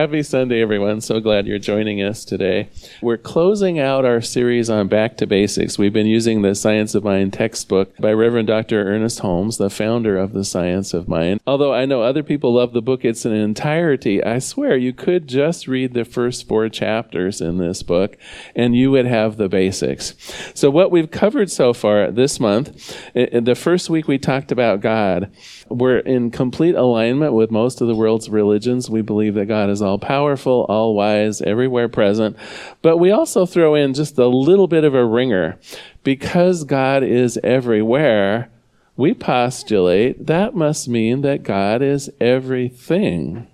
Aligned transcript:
Happy 0.00 0.22
Sunday, 0.22 0.62
everyone. 0.62 1.02
So 1.02 1.20
glad 1.20 1.46
you're 1.46 1.58
joining 1.58 2.00
us 2.00 2.24
today. 2.24 2.70
We're 3.02 3.18
closing 3.18 3.78
out 3.78 4.06
our 4.06 4.22
series 4.22 4.70
on 4.70 4.88
Back 4.88 5.18
to 5.18 5.26
Basics. 5.26 5.76
We've 5.76 5.92
been 5.92 6.06
using 6.06 6.40
the 6.40 6.54
Science 6.54 6.94
of 6.94 7.04
Mind 7.04 7.34
textbook 7.34 7.94
by 7.98 8.14
Reverend 8.14 8.48
Dr. 8.48 8.82
Ernest 8.82 9.18
Holmes, 9.18 9.58
the 9.58 9.68
founder 9.68 10.16
of 10.16 10.32
the 10.32 10.42
Science 10.42 10.94
of 10.94 11.06
Mind. 11.06 11.42
Although 11.46 11.74
I 11.74 11.84
know 11.84 12.00
other 12.00 12.22
people 12.22 12.54
love 12.54 12.72
the 12.72 12.80
book, 12.80 13.04
it's 13.04 13.26
in 13.26 13.34
entirety. 13.34 14.24
I 14.24 14.38
swear 14.38 14.74
you 14.74 14.94
could 14.94 15.28
just 15.28 15.68
read 15.68 15.92
the 15.92 16.06
first 16.06 16.48
four 16.48 16.70
chapters 16.70 17.42
in 17.42 17.58
this 17.58 17.82
book 17.82 18.16
and 18.56 18.74
you 18.74 18.90
would 18.92 19.04
have 19.04 19.36
the 19.36 19.50
basics. 19.50 20.14
So, 20.54 20.70
what 20.70 20.90
we've 20.90 21.10
covered 21.10 21.50
so 21.50 21.74
far 21.74 22.10
this 22.10 22.40
month, 22.40 22.98
the 23.12 23.54
first 23.54 23.90
week 23.90 24.08
we 24.08 24.16
talked 24.16 24.50
about 24.50 24.80
God. 24.80 25.30
We're 25.70 25.98
in 25.98 26.32
complete 26.32 26.74
alignment 26.74 27.32
with 27.32 27.52
most 27.52 27.80
of 27.80 27.86
the 27.86 27.94
world's 27.94 28.28
religions. 28.28 28.90
We 28.90 29.02
believe 29.02 29.34
that 29.34 29.46
God 29.46 29.70
is 29.70 29.80
all 29.80 29.98
powerful, 29.98 30.66
all 30.68 30.96
wise, 30.96 31.40
everywhere 31.40 31.88
present. 31.88 32.36
But 32.82 32.96
we 32.96 33.12
also 33.12 33.46
throw 33.46 33.76
in 33.76 33.94
just 33.94 34.18
a 34.18 34.26
little 34.26 34.66
bit 34.66 34.82
of 34.82 34.94
a 34.94 35.04
ringer. 35.04 35.58
Because 36.02 36.64
God 36.64 37.04
is 37.04 37.38
everywhere, 37.44 38.50
we 38.96 39.14
postulate 39.14 40.26
that 40.26 40.54
must 40.54 40.88
mean 40.88 41.20
that 41.22 41.44
God 41.44 41.82
is 41.82 42.10
everything. 42.20 43.46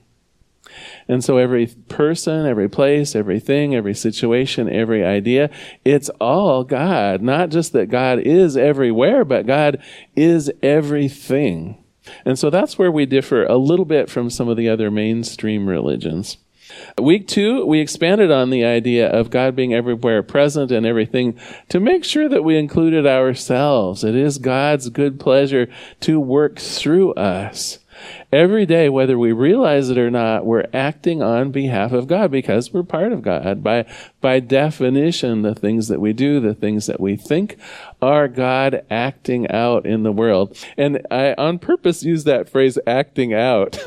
And 1.08 1.22
so 1.22 1.36
every 1.36 1.66
person, 1.66 2.46
every 2.46 2.69
place, 2.69 3.14
everything, 3.14 3.74
every 3.74 3.94
situation, 3.94 4.69
every 4.69 5.04
idea, 5.04 5.50
it's 5.84 6.08
all 6.20 6.64
God. 6.64 7.22
Not 7.22 7.50
just 7.50 7.72
that 7.74 7.91
God 7.91 8.19
is 8.20 8.56
everywhere, 8.56 9.24
but 9.24 9.46
God 9.46 9.82
is 10.16 10.50
everything. 10.62 11.78
And 12.24 12.38
so 12.38 12.50
that's 12.50 12.78
where 12.78 12.90
we 12.90 13.06
differ 13.06 13.44
a 13.44 13.56
little 13.56 13.84
bit 13.84 14.10
from 14.10 14.30
some 14.30 14.48
of 14.48 14.56
the 14.56 14.68
other 14.68 14.90
mainstream 14.90 15.68
religions. 15.68 16.38
Week 17.00 17.28
two, 17.28 17.64
we 17.64 17.80
expanded 17.80 18.30
on 18.30 18.50
the 18.50 18.64
idea 18.64 19.08
of 19.08 19.30
God 19.30 19.54
being 19.54 19.72
everywhere 19.72 20.22
present 20.22 20.72
and 20.72 20.84
everything 20.84 21.38
to 21.68 21.78
make 21.78 22.04
sure 22.04 22.28
that 22.28 22.42
we 22.42 22.58
included 22.58 23.06
ourselves. 23.06 24.02
It 24.02 24.16
is 24.16 24.38
God's 24.38 24.88
good 24.88 25.20
pleasure 25.20 25.68
to 26.00 26.18
work 26.18 26.58
through 26.58 27.14
us. 27.14 27.78
Every 28.32 28.66
day, 28.66 28.88
whether 28.88 29.18
we 29.18 29.32
realize 29.32 29.88
it 29.88 29.96
or 29.96 30.10
not, 30.10 30.44
we're 30.44 30.66
acting 30.74 31.22
on 31.22 31.50
behalf 31.50 31.92
of 31.92 32.08
God 32.08 32.30
because 32.30 32.72
we're 32.72 32.82
part 32.82 33.12
of 33.12 33.22
God. 33.22 33.62
By, 33.62 33.86
by 34.27 34.41
definition, 34.41 35.42
the 35.42 35.55
things 35.55 35.86
that 35.86 36.00
we 36.00 36.12
do, 36.12 36.41
the 36.41 36.52
things 36.52 36.86
that 36.86 36.98
we 36.98 37.14
think, 37.14 37.56
are 38.02 38.27
God 38.27 38.84
acting 38.91 39.48
out 39.52 39.86
in 39.86 40.02
the 40.02 40.10
world. 40.10 40.58
And 40.77 41.06
I, 41.12 41.34
on 41.38 41.60
purpose, 41.60 42.02
use 42.02 42.24
that 42.24 42.48
phrase 42.48 42.77
acting 42.88 43.32
out 43.32 43.78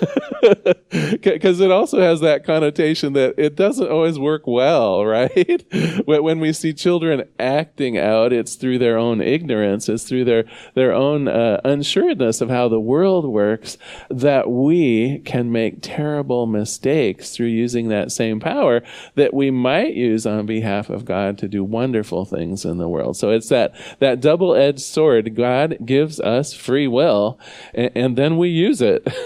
because 1.22 1.60
it 1.60 1.72
also 1.72 2.00
has 2.00 2.22
that 2.22 2.46
connotation 2.46 3.12
that 3.14 3.36
it 3.38 3.58
doesn't 3.58 3.92
always 3.92 4.18
work 4.18 4.48
well, 4.48 5.06
right? 5.06 5.66
when 6.06 6.40
we 6.40 6.54
see 6.54 6.72
children 6.72 7.28
acting 7.38 7.98
out, 7.98 8.32
it's 8.32 8.56
through 8.56 8.80
their 8.80 8.98
own 8.98 9.20
ignorance, 9.20 9.90
it's 9.90 10.06
through 10.06 10.24
their, 10.24 10.46
their 10.74 10.94
own 10.94 11.28
uh, 11.28 11.60
unsureness 11.66 12.42
of 12.42 12.50
how 12.50 12.70
the 12.70 12.80
world 12.80 13.26
works 13.26 13.78
that 14.10 14.50
we 14.50 15.20
can 15.20 15.52
make 15.52 15.80
terrible 15.82 16.46
mistakes 16.46 17.36
through 17.36 17.48
using 17.48 17.90
that 17.90 18.10
same 18.10 18.40
power 18.40 18.82
that 19.16 19.34
we 19.34 19.52
might 19.52 19.94
use 19.96 20.26
on 20.30 20.46
behalf 20.46 20.90
of 20.90 21.06
God 21.06 21.38
to 21.40 21.48
do 21.48 21.64
wonderful 21.64 22.26
things 22.26 22.66
in 22.66 22.78
the 22.78 22.88
world. 22.88 23.18
So 23.18 23.32
it's 23.32 23.50
that 23.50 23.74
that 24.00 24.22
double 24.22 24.56
edged 24.56 24.82
sword. 24.82 25.36
God 25.36 25.78
gives 25.86 26.20
us 26.20 26.54
free 26.54 26.88
will, 26.88 27.40
and, 27.74 27.92
and 27.96 28.18
then 28.18 28.38
we 28.38 28.50
use 28.50 28.82
it. 28.82 29.08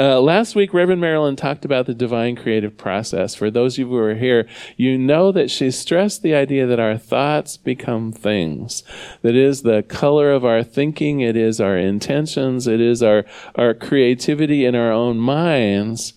Uh, 0.00 0.20
last 0.20 0.54
week, 0.54 0.72
Reverend 0.72 1.00
Marilyn 1.00 1.34
talked 1.34 1.64
about 1.64 1.86
the 1.86 1.94
divine 1.94 2.36
creative 2.36 2.76
process. 2.76 3.34
For 3.34 3.50
those 3.50 3.74
of 3.74 3.78
you 3.80 3.88
who 3.88 3.96
are 3.96 4.14
here, 4.14 4.48
you 4.76 4.96
know 4.96 5.32
that 5.32 5.50
she 5.50 5.72
stressed 5.72 6.22
the 6.22 6.36
idea 6.36 6.68
that 6.68 6.78
our 6.78 6.96
thoughts 6.96 7.56
become 7.56 8.12
things. 8.12 8.84
That 9.22 9.34
is 9.34 9.62
the 9.62 9.82
color 9.82 10.30
of 10.30 10.44
our 10.44 10.62
thinking, 10.62 11.18
it 11.18 11.36
is 11.36 11.60
our 11.60 11.76
intentions, 11.76 12.68
it 12.68 12.80
is 12.80 13.02
our, 13.02 13.24
our 13.56 13.74
creativity 13.74 14.64
in 14.64 14.76
our 14.76 14.92
own 14.92 15.18
minds 15.18 16.12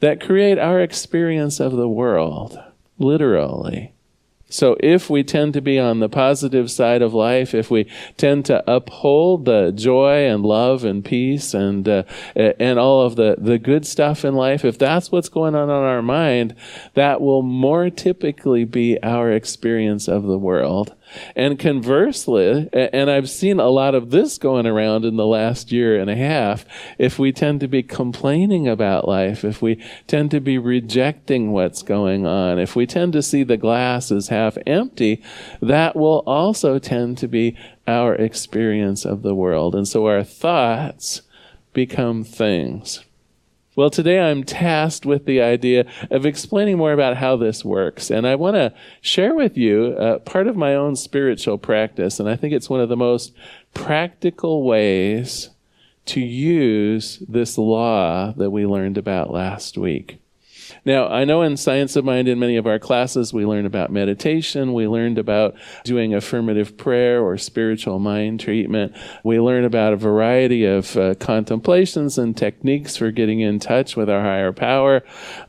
that 0.00 0.22
create 0.22 0.58
our 0.58 0.80
experience 0.80 1.60
of 1.60 1.72
the 1.72 1.88
world, 1.88 2.58
literally. 2.98 3.92
So 4.50 4.76
if 4.80 5.10
we 5.10 5.24
tend 5.24 5.52
to 5.54 5.60
be 5.60 5.78
on 5.78 6.00
the 6.00 6.08
positive 6.08 6.70
side 6.70 7.02
of 7.02 7.12
life, 7.12 7.54
if 7.54 7.70
we 7.70 7.86
tend 8.16 8.46
to 8.46 8.64
uphold 8.70 9.44
the 9.44 9.72
joy 9.72 10.26
and 10.26 10.42
love 10.42 10.84
and 10.84 11.04
peace 11.04 11.52
and 11.52 11.86
uh, 11.86 12.04
and 12.34 12.78
all 12.78 13.02
of 13.02 13.16
the 13.16 13.36
the 13.38 13.58
good 13.58 13.86
stuff 13.86 14.24
in 14.24 14.34
life, 14.34 14.64
if 14.64 14.78
that's 14.78 15.12
what's 15.12 15.28
going 15.28 15.54
on 15.54 15.64
in 15.64 15.70
our 15.70 16.02
mind, 16.02 16.54
that 16.94 17.20
will 17.20 17.42
more 17.42 17.90
typically 17.90 18.64
be 18.64 18.98
our 19.02 19.30
experience 19.30 20.08
of 20.08 20.22
the 20.22 20.38
world. 20.38 20.94
And 21.34 21.58
conversely, 21.58 22.68
and 22.72 23.10
I've 23.10 23.30
seen 23.30 23.60
a 23.60 23.68
lot 23.68 23.94
of 23.94 24.10
this 24.10 24.38
going 24.38 24.66
around 24.66 25.04
in 25.04 25.16
the 25.16 25.26
last 25.26 25.72
year 25.72 25.98
and 25.98 26.10
a 26.10 26.16
half, 26.16 26.64
if 26.98 27.18
we 27.18 27.32
tend 27.32 27.60
to 27.60 27.68
be 27.68 27.82
complaining 27.82 28.68
about 28.68 29.08
life, 29.08 29.44
if 29.44 29.62
we 29.62 29.82
tend 30.06 30.30
to 30.32 30.40
be 30.40 30.58
rejecting 30.58 31.52
what's 31.52 31.82
going 31.82 32.26
on, 32.26 32.58
if 32.58 32.76
we 32.76 32.86
tend 32.86 33.12
to 33.14 33.22
see 33.22 33.42
the 33.42 33.56
glass 33.56 34.10
as 34.10 34.28
half 34.28 34.58
empty, 34.66 35.22
that 35.60 35.96
will 35.96 36.22
also 36.26 36.78
tend 36.78 37.18
to 37.18 37.28
be 37.28 37.56
our 37.86 38.14
experience 38.14 39.04
of 39.04 39.22
the 39.22 39.34
world. 39.34 39.74
And 39.74 39.88
so 39.88 40.06
our 40.06 40.24
thoughts 40.24 41.22
become 41.72 42.24
things. 42.24 43.04
Well, 43.78 43.90
today 43.90 44.18
I'm 44.18 44.42
tasked 44.42 45.06
with 45.06 45.24
the 45.24 45.40
idea 45.40 45.84
of 46.10 46.26
explaining 46.26 46.78
more 46.78 46.92
about 46.92 47.16
how 47.16 47.36
this 47.36 47.64
works. 47.64 48.10
And 48.10 48.26
I 48.26 48.34
want 48.34 48.56
to 48.56 48.74
share 49.00 49.36
with 49.36 49.56
you 49.56 49.94
uh, 49.96 50.18
part 50.18 50.48
of 50.48 50.56
my 50.56 50.74
own 50.74 50.96
spiritual 50.96 51.58
practice. 51.58 52.18
And 52.18 52.28
I 52.28 52.34
think 52.34 52.52
it's 52.52 52.68
one 52.68 52.80
of 52.80 52.88
the 52.88 52.96
most 52.96 53.32
practical 53.74 54.64
ways 54.64 55.50
to 56.06 56.20
use 56.20 57.22
this 57.28 57.56
law 57.56 58.32
that 58.32 58.50
we 58.50 58.66
learned 58.66 58.98
about 58.98 59.30
last 59.30 59.78
week. 59.78 60.18
Now, 60.84 61.08
I 61.08 61.24
know 61.24 61.42
in 61.42 61.56
Science 61.56 61.96
of 61.96 62.04
Mind, 62.04 62.28
in 62.28 62.38
many 62.38 62.56
of 62.56 62.66
our 62.66 62.78
classes, 62.78 63.32
we 63.32 63.44
learned 63.44 63.66
about 63.66 63.90
meditation. 63.90 64.72
We 64.72 64.86
learned 64.86 65.18
about 65.18 65.54
doing 65.84 66.14
affirmative 66.14 66.76
prayer 66.76 67.22
or 67.22 67.36
spiritual 67.38 67.98
mind 67.98 68.40
treatment. 68.40 68.96
We 69.24 69.40
learned 69.40 69.66
about 69.66 69.92
a 69.92 69.96
variety 69.96 70.64
of 70.64 70.96
uh, 70.96 71.14
contemplations 71.14 72.18
and 72.18 72.36
techniques 72.36 72.96
for 72.96 73.10
getting 73.10 73.40
in 73.40 73.58
touch 73.58 73.96
with 73.96 74.08
our 74.08 74.22
higher 74.22 74.52
power. 74.52 75.02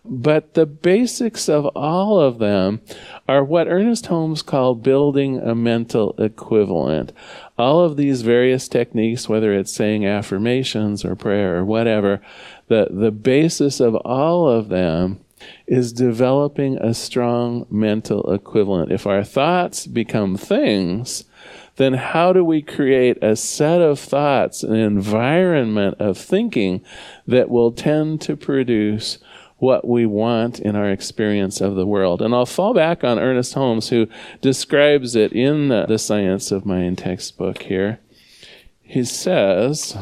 But 0.03 0.53
the 0.53 0.65
basics 0.65 1.49
of 1.49 1.65
all 1.67 2.19
of 2.19 2.39
them 2.39 2.81
are 3.27 3.43
what 3.43 3.67
Ernest 3.67 4.07
Holmes 4.07 4.41
called 4.41 4.83
building 4.83 5.39
a 5.39 5.55
mental 5.55 6.15
equivalent 6.17 7.11
all 7.59 7.81
of 7.81 7.97
these 7.97 8.21
various 8.21 8.69
techniques, 8.69 9.27
whether 9.27 9.53
it's 9.53 9.73
saying 9.73 10.05
affirmations 10.05 11.03
or 11.03 11.13
prayer 11.13 11.57
or 11.57 11.65
whatever, 11.65 12.21
the, 12.69 12.87
the 12.89 13.11
basis 13.11 13.79
of 13.79 13.95
all 13.97 14.47
of 14.47 14.69
them 14.69 15.19
is 15.67 15.93
developing 15.93 16.77
a 16.77 16.93
strong 16.93 17.65
mental 17.69 18.33
equivalent. 18.33 18.91
If 18.91 19.05
our 19.05 19.23
thoughts 19.23 19.87
become 19.87 20.37
things, 20.37 21.25
then 21.75 21.93
how 21.93 22.33
do 22.33 22.43
we 22.43 22.61
create 22.61 23.17
a 23.23 23.35
set 23.35 23.81
of 23.81 23.99
thoughts, 23.99 24.63
an 24.63 24.75
environment 24.75 25.95
of 25.99 26.17
thinking 26.17 26.83
that 27.25 27.49
will 27.49 27.71
tend 27.71 28.21
to 28.21 28.35
produce 28.35 29.17
what 29.57 29.87
we 29.87 30.05
want 30.05 30.59
in 30.59 30.75
our 30.75 30.89
experience 30.89 31.61
of 31.61 31.75
the 31.75 31.87
world? 31.87 32.21
And 32.21 32.35
I'll 32.35 32.45
fall 32.45 32.73
back 32.73 33.03
on 33.03 33.17
Ernest 33.17 33.53
Holmes, 33.53 33.89
who 33.89 34.07
describes 34.41 35.15
it 35.15 35.31
in 35.31 35.69
the, 35.69 35.85
the 35.87 35.97
Science 35.97 36.51
of 36.51 36.65
Mind 36.65 36.97
textbook 36.97 37.63
here. 37.63 37.99
He 38.81 39.05
says, 39.05 39.97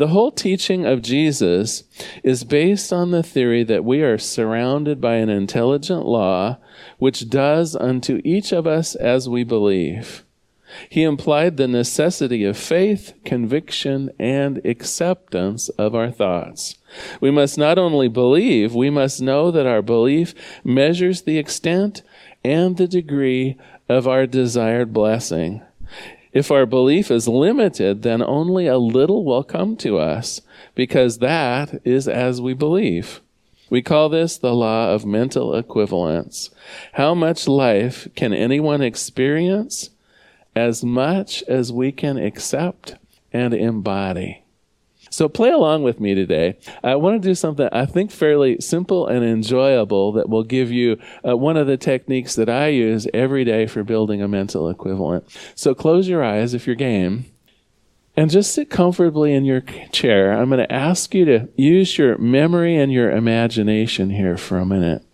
the 0.00 0.08
whole 0.08 0.32
teaching 0.32 0.86
of 0.86 1.02
Jesus 1.02 1.84
is 2.24 2.42
based 2.42 2.90
on 2.90 3.10
the 3.10 3.22
theory 3.22 3.62
that 3.64 3.84
we 3.84 4.00
are 4.00 4.16
surrounded 4.16 4.98
by 4.98 5.16
an 5.16 5.28
intelligent 5.28 6.06
law 6.06 6.56
which 6.96 7.28
does 7.28 7.76
unto 7.76 8.22
each 8.24 8.50
of 8.50 8.66
us 8.66 8.94
as 8.94 9.28
we 9.28 9.44
believe. 9.44 10.24
He 10.88 11.02
implied 11.02 11.58
the 11.58 11.68
necessity 11.68 12.44
of 12.44 12.56
faith, 12.56 13.12
conviction, 13.26 14.08
and 14.18 14.64
acceptance 14.64 15.68
of 15.68 15.94
our 15.94 16.10
thoughts. 16.10 16.78
We 17.20 17.30
must 17.30 17.58
not 17.58 17.76
only 17.76 18.08
believe, 18.08 18.74
we 18.74 18.88
must 18.88 19.20
know 19.20 19.50
that 19.50 19.66
our 19.66 19.82
belief 19.82 20.34
measures 20.64 21.20
the 21.20 21.36
extent 21.36 22.00
and 22.42 22.78
the 22.78 22.88
degree 22.88 23.58
of 23.86 24.08
our 24.08 24.26
desired 24.26 24.94
blessing. 24.94 25.60
If 26.32 26.50
our 26.50 26.66
belief 26.66 27.10
is 27.10 27.26
limited, 27.26 28.02
then 28.02 28.22
only 28.22 28.66
a 28.66 28.78
little 28.78 29.24
will 29.24 29.42
come 29.42 29.76
to 29.78 29.98
us, 29.98 30.40
because 30.74 31.18
that 31.18 31.80
is 31.84 32.06
as 32.06 32.40
we 32.40 32.54
believe. 32.54 33.20
We 33.68 33.82
call 33.82 34.08
this 34.08 34.36
the 34.36 34.54
law 34.54 34.92
of 34.92 35.04
mental 35.06 35.54
equivalence. 35.54 36.50
How 36.94 37.14
much 37.14 37.48
life 37.48 38.08
can 38.14 38.32
anyone 38.32 38.82
experience? 38.82 39.90
As 40.54 40.84
much 40.84 41.42
as 41.44 41.72
we 41.72 41.92
can 41.92 42.16
accept 42.16 42.96
and 43.32 43.54
embody. 43.54 44.39
So 45.10 45.28
play 45.28 45.50
along 45.50 45.82
with 45.82 45.98
me 45.98 46.14
today. 46.14 46.56
I 46.84 46.94
want 46.94 47.20
to 47.20 47.28
do 47.28 47.34
something 47.34 47.68
I 47.72 47.84
think 47.84 48.12
fairly 48.12 48.60
simple 48.60 49.08
and 49.08 49.24
enjoyable 49.24 50.12
that 50.12 50.28
will 50.28 50.44
give 50.44 50.70
you 50.70 50.98
uh, 51.26 51.36
one 51.36 51.56
of 51.56 51.66
the 51.66 51.76
techniques 51.76 52.36
that 52.36 52.48
I 52.48 52.68
use 52.68 53.08
every 53.12 53.44
day 53.44 53.66
for 53.66 53.82
building 53.82 54.22
a 54.22 54.28
mental 54.28 54.70
equivalent. 54.70 55.24
So 55.56 55.74
close 55.74 56.06
your 56.06 56.22
eyes 56.22 56.54
if 56.54 56.66
you're 56.66 56.76
game. 56.76 57.26
And 58.16 58.30
just 58.30 58.52
sit 58.52 58.70
comfortably 58.70 59.34
in 59.34 59.44
your 59.44 59.62
chair. 59.92 60.32
I'm 60.32 60.48
going 60.48 60.58
to 60.58 60.72
ask 60.72 61.14
you 61.14 61.24
to 61.24 61.48
use 61.56 61.96
your 61.96 62.18
memory 62.18 62.76
and 62.76 62.92
your 62.92 63.10
imagination 63.10 64.10
here 64.10 64.36
for 64.36 64.58
a 64.58 64.66
minute. 64.66 65.04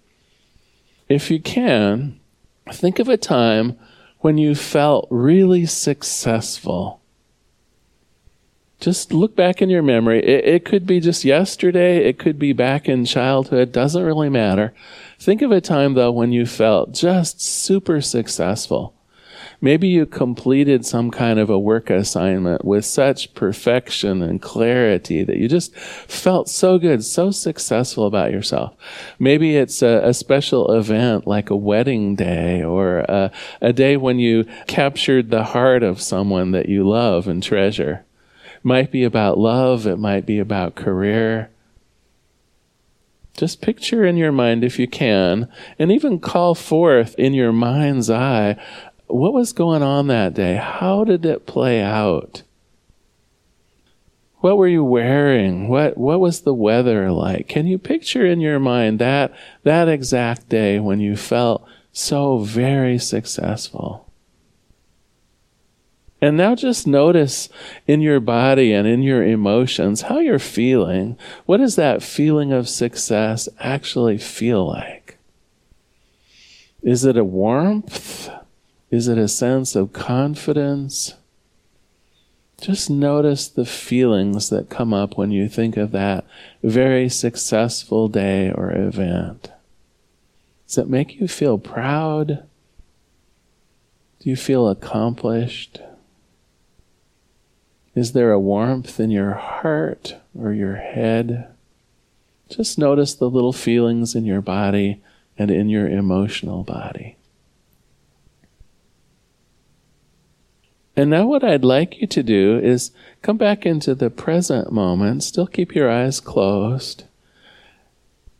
If 1.08 1.31
you 1.31 1.40
can, 1.40 2.19
think 2.70 2.99
of 2.99 3.08
a 3.08 3.16
time 3.16 3.78
when 4.20 4.38
you 4.38 4.54
felt 4.54 5.06
really 5.10 5.66
successful. 5.66 7.00
Just 8.81 9.12
look 9.12 9.34
back 9.34 9.62
in 9.62 9.70
your 9.70 9.82
memory. 9.82 10.23
It, 10.23 10.44
it, 10.44 10.64
could 10.64 10.87
be 10.87 11.00
just 11.00 11.25
yesterday, 11.25 12.08
it 12.08 12.19
could 12.19 12.38
be 12.38 12.52
back 12.52 12.88
in 12.88 13.06
childhood, 13.06 13.73
doesn't 13.73 14.02
really 14.02 14.28
matter. 14.28 14.75
Think 15.19 15.40
of 15.40 15.50
a 15.50 15.61
time, 15.62 15.94
though, 15.94 16.12
when 16.12 16.32
you 16.32 16.44
felt 16.44 16.93
just 16.93 17.40
super 17.40 18.00
successful. 18.00 18.94
Maybe 19.61 19.88
you 19.88 20.06
completed 20.06 20.84
some 20.84 21.11
kind 21.11 21.38
of 21.38 21.49
a 21.49 21.58
work 21.58 21.88
assignment 21.88 22.64
with 22.64 22.84
such 22.84 23.34
perfection 23.34 24.23
and 24.23 24.40
clarity 24.40 25.25
that 25.25 25.38
you 25.38 25.49
just 25.49 25.75
felt 25.75 26.49
so 26.49 26.78
good, 26.78 27.05
so 27.05 27.31
successful 27.31 28.06
about 28.06 28.32
yourself. 28.32 28.75
Maybe 29.19 29.56
it's 29.56 29.82
a, 29.82 30.02
a 30.05 30.14
special 30.14 30.73
event 30.73 31.26
like 31.26 31.50
a 31.50 31.56
wedding 31.56 32.17
day 32.17 32.62
or 32.62 32.99
a, 33.00 33.32
a 33.62 33.73
day 33.73 33.96
when 33.96 34.19
you 34.19 34.44
captured 34.67 35.31
the 35.31 35.44
heart 35.44 35.82
of 35.82 36.02
someone 36.02 36.50
that 36.50 36.69
you 36.69 36.87
love 36.87 37.26
and 37.26 37.43
treasure. 37.43 38.06
Might 38.62 38.91
be 38.91 39.05
about 39.05 39.38
love, 39.38 39.87
it 39.87 39.99
might 39.99 40.26
be 40.26 40.38
about 40.38 40.75
career. 40.75 41.50
Just 43.37 43.61
picture 43.61 44.05
in 44.05 44.17
your 44.17 44.32
mind, 44.32 44.64
if 44.64 44.79
you 44.79 44.88
can, 44.88 45.49
and 45.79 45.93
even 45.93 46.20
call 46.20 46.55
forth 46.55 47.14
in 47.17 47.35
your 47.35 47.53
mind's 47.53 48.08
eye 48.08 48.56
what 49.08 49.32
was 49.32 49.53
going 49.53 49.82
on 49.82 50.08
that 50.08 50.35
day? 50.35 50.56
How 50.56 51.05
did 51.05 51.25
it 51.25 51.47
play 51.47 51.81
out? 51.81 52.43
What 54.38 54.59
were 54.59 54.69
you 54.69 54.85
wearing? 54.85 55.69
What 55.69 55.97
what 55.97 56.20
was 56.20 56.43
the 56.43 56.55
weather 56.55 57.11
like? 57.11 57.49
Can 57.49 57.67
you 57.67 57.79
picture 57.79 58.26
in 58.26 58.41
your 58.41 58.59
mind 58.59 58.99
that 58.99 59.32
that 59.62 59.88
exact 59.88 60.49
day 60.49 60.79
when 60.79 61.00
you 61.00 61.17
felt 61.17 61.67
so 61.93 62.38
very 62.38 62.99
successful? 62.99 64.06
And 66.20 66.36
now 66.36 66.54
just 66.54 66.86
notice 66.86 67.48
in 67.86 68.00
your 68.00 68.20
body 68.20 68.72
and 68.72 68.86
in 68.86 69.02
your 69.02 69.22
emotions 69.22 70.02
how 70.02 70.18
you're 70.18 70.38
feeling. 70.38 71.18
What 71.44 71.58
does 71.58 71.76
that 71.76 72.02
feeling 72.02 72.52
of 72.52 72.68
success 72.68 73.48
actually 73.60 74.16
feel 74.18 74.66
like? 74.66 75.18
Is 76.82 77.04
it 77.04 77.18
a 77.18 77.24
warmth? 77.24 78.30
Is 78.90 79.08
it 79.08 79.18
a 79.18 79.28
sense 79.28 79.76
of 79.76 79.92
confidence? 79.92 81.14
Just 82.60 82.88
notice 82.88 83.48
the 83.48 83.66
feelings 83.66 84.48
that 84.48 84.70
come 84.70 84.94
up 84.94 85.18
when 85.18 85.30
you 85.30 85.48
think 85.48 85.76
of 85.76 85.92
that 85.92 86.24
very 86.62 87.08
successful 87.08 88.08
day 88.08 88.50
or 88.50 88.72
event. 88.72 89.50
Does 90.66 90.78
it 90.78 90.88
make 90.88 91.20
you 91.20 91.28
feel 91.28 91.58
proud? 91.58 92.44
Do 94.20 94.30
you 94.30 94.36
feel 94.36 94.68
accomplished? 94.68 95.80
Is 97.96 98.12
there 98.12 98.31
a 98.31 98.38
warmth 98.38 99.00
in 99.00 99.10
your 99.10 99.32
heart 99.32 100.16
or 100.38 100.52
your 100.52 100.76
head? 100.76 101.48
Just 102.50 102.78
notice 102.78 103.14
the 103.14 103.31
little 103.31 103.54
feelings 103.54 104.14
in 104.14 104.26
your 104.26 104.43
body 104.43 105.00
and 105.38 105.50
in 105.50 105.70
your 105.70 105.88
emotional 105.88 106.62
body. 106.62 107.16
And 110.94 111.08
now, 111.08 111.26
what 111.26 111.43
I'd 111.43 111.64
like 111.64 112.00
you 112.00 112.06
to 112.06 112.22
do 112.22 112.58
is 112.58 112.90
come 113.22 113.38
back 113.38 113.64
into 113.64 113.94
the 113.94 114.10
present 114.10 114.70
moment, 114.70 115.22
still 115.22 115.46
keep 115.46 115.75
your 115.75 115.90
eyes 115.90 116.20
closed, 116.20 117.04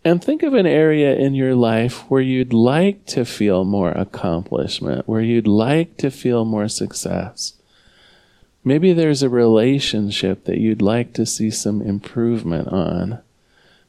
and 0.05 0.23
think 0.23 0.43
of 0.43 0.53
an 0.53 0.67
area 0.67 1.15
in 1.17 1.35
your 1.35 1.55
life 1.55 2.11
where 2.11 2.21
you'd 2.21 2.53
like 2.53 3.07
to 3.07 3.25
feel 3.25 3.65
more 3.65 3.91
accomplishment, 3.93 5.09
where 5.09 5.21
you'd 5.23 5.47
like 5.47 5.97
to 5.99 6.11
feel 6.11 6.45
more 6.45 6.69
success. 6.69 7.56
Maybe 8.67 8.93
there's 8.93 9.23
a 9.23 9.29
relationship 9.29 10.43
that 10.47 10.59
you'd 10.59 10.83
like 10.83 11.13
to 11.13 11.25
see 11.25 11.53
some 11.53 11.81
improvement 11.81 12.67
on. 12.67 13.21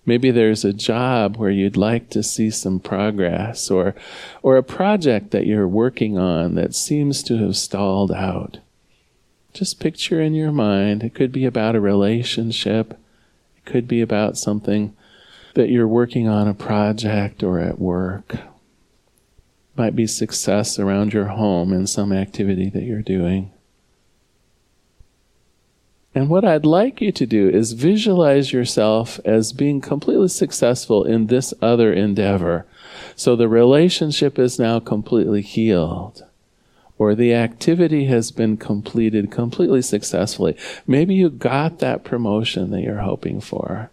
Maybe 0.06 0.29
there's 0.29 0.63
a 0.63 0.71
job 0.71 1.35
where 1.35 1.50
you'd 1.50 1.75
like 1.75 2.12
to 2.12 2.21
see 2.21 2.51
some 2.51 2.79
progress 2.79 3.71
or, 3.71 3.95
or 4.44 4.56
a 4.56 4.62
project 4.62 5.31
that 5.31 5.47
you're 5.47 5.68
working 5.68 6.19
on 6.19 6.53
that 6.53 6.75
seems 6.75 7.24
to 7.24 7.38
have 7.39 7.57
stalled 7.57 8.12
out. 8.12 8.59
Just 9.51 9.79
picture 9.79 10.21
in 10.21 10.35
your 10.35 10.51
mind, 10.51 11.01
it 11.01 11.15
could 11.15 11.31
be 11.31 11.45
about 11.45 11.75
a 11.75 11.81
relationship, 11.81 13.00
it 13.57 13.65
could 13.65 13.88
be 13.88 14.00
about 14.00 14.38
something 14.38 14.95
that 15.56 15.71
you're 15.71 15.88
working 15.88 16.27
on 16.27 16.47
a 16.47 16.53
project 16.53 17.41
or 17.41 17.57
at 17.57 17.80
work. 17.80 18.35
It 18.35 18.41
might 19.75 19.95
be 19.95 20.06
success 20.06 20.77
around 20.77 21.13
your 21.13 21.30
home 21.30 21.73
in 21.73 21.88
some 21.88 22.13
activity 22.13 22.69
that 22.69 22.83
you're 22.83 23.01
doing. 23.01 23.51
And 26.17 26.29
what 26.29 26.43
I'd 26.43 26.65
like 26.65 26.99
you 26.99 27.11
to 27.11 27.27
do 27.27 27.47
is 27.47 27.73
visualize 27.73 28.51
yourself 28.51 29.19
as 29.23 29.53
being 29.53 29.79
completely 29.79 30.29
successful 30.29 31.03
in 31.03 31.27
this 31.27 31.53
other 31.61 31.93
endeavor. 31.93 32.65
So 33.15 33.35
the 33.35 33.47
relationship 33.47 34.39
is 34.39 34.57
now 34.57 34.79
completely 34.79 35.43
healed 35.43 36.25
or 36.97 37.13
the 37.13 37.35
activity 37.35 38.06
has 38.06 38.31
been 38.31 38.57
completed 38.57 39.30
completely 39.30 39.83
successfully. 39.83 40.57
Maybe 40.87 41.13
you 41.13 41.30
got 41.30 41.77
that 41.77 42.03
promotion 42.03 42.71
that 42.71 42.81
you're 42.81 43.01
hoping 43.01 43.39
for. 43.39 43.92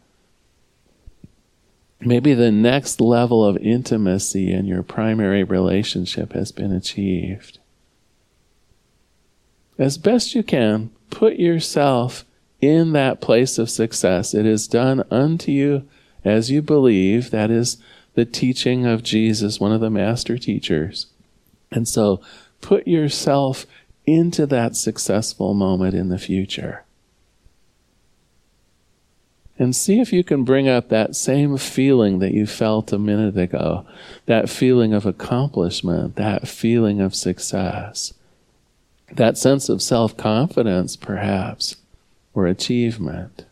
Maybe 2.00 2.32
the 2.32 2.50
next 2.50 3.02
level 3.02 3.44
of 3.44 3.58
intimacy 3.58 4.50
in 4.50 4.64
your 4.64 4.82
primary 4.82 5.44
relationship 5.44 6.32
has 6.32 6.52
been 6.52 6.72
achieved. 6.72 7.58
As 9.78 9.98
best 9.98 10.34
you 10.34 10.42
can, 10.42 10.90
put 11.10 11.36
yourself 11.36 12.24
in 12.60 12.92
that 12.92 13.20
place 13.20 13.58
of 13.58 13.70
success. 13.70 14.34
It 14.34 14.46
is 14.46 14.68
done 14.68 15.04
unto 15.10 15.52
you 15.52 15.86
as 16.24 16.50
you 16.50 16.62
believe. 16.62 17.30
That 17.30 17.50
is 17.50 17.76
the 18.14 18.24
teaching 18.24 18.86
of 18.86 19.02
Jesus, 19.02 19.60
one 19.60 19.72
of 19.72 19.80
the 19.80 19.90
master 19.90 20.38
teachers. 20.38 21.06
And 21.70 21.86
so 21.86 22.20
put 22.60 22.86
yourself 22.86 23.66
into 24.06 24.46
that 24.46 24.76
successful 24.76 25.54
moment 25.54 25.94
in 25.94 26.08
the 26.08 26.18
future. 26.18 26.84
And 29.58 29.74
see 29.74 30.00
if 30.00 30.12
you 30.12 30.24
can 30.24 30.44
bring 30.44 30.68
up 30.68 30.88
that 30.88 31.14
same 31.14 31.56
feeling 31.58 32.18
that 32.18 32.32
you 32.32 32.46
felt 32.46 32.92
a 32.92 32.98
minute 32.98 33.36
ago 33.36 33.86
that 34.26 34.50
feeling 34.50 34.92
of 34.92 35.06
accomplishment, 35.06 36.16
that 36.16 36.48
feeling 36.48 37.00
of 37.00 37.14
success, 37.14 38.14
that 39.12 39.38
sense 39.38 39.68
of 39.68 39.82
self 39.82 40.16
confidence, 40.16 40.96
perhaps, 40.96 41.76
or 42.32 42.46
achievement. 42.46 43.44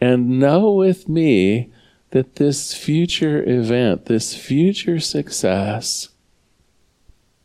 And 0.00 0.38
know 0.38 0.72
with 0.72 1.08
me 1.08 1.70
that 2.10 2.36
this 2.36 2.74
future 2.74 3.42
event, 3.48 4.06
this 4.06 4.34
future 4.34 5.00
success, 5.00 6.10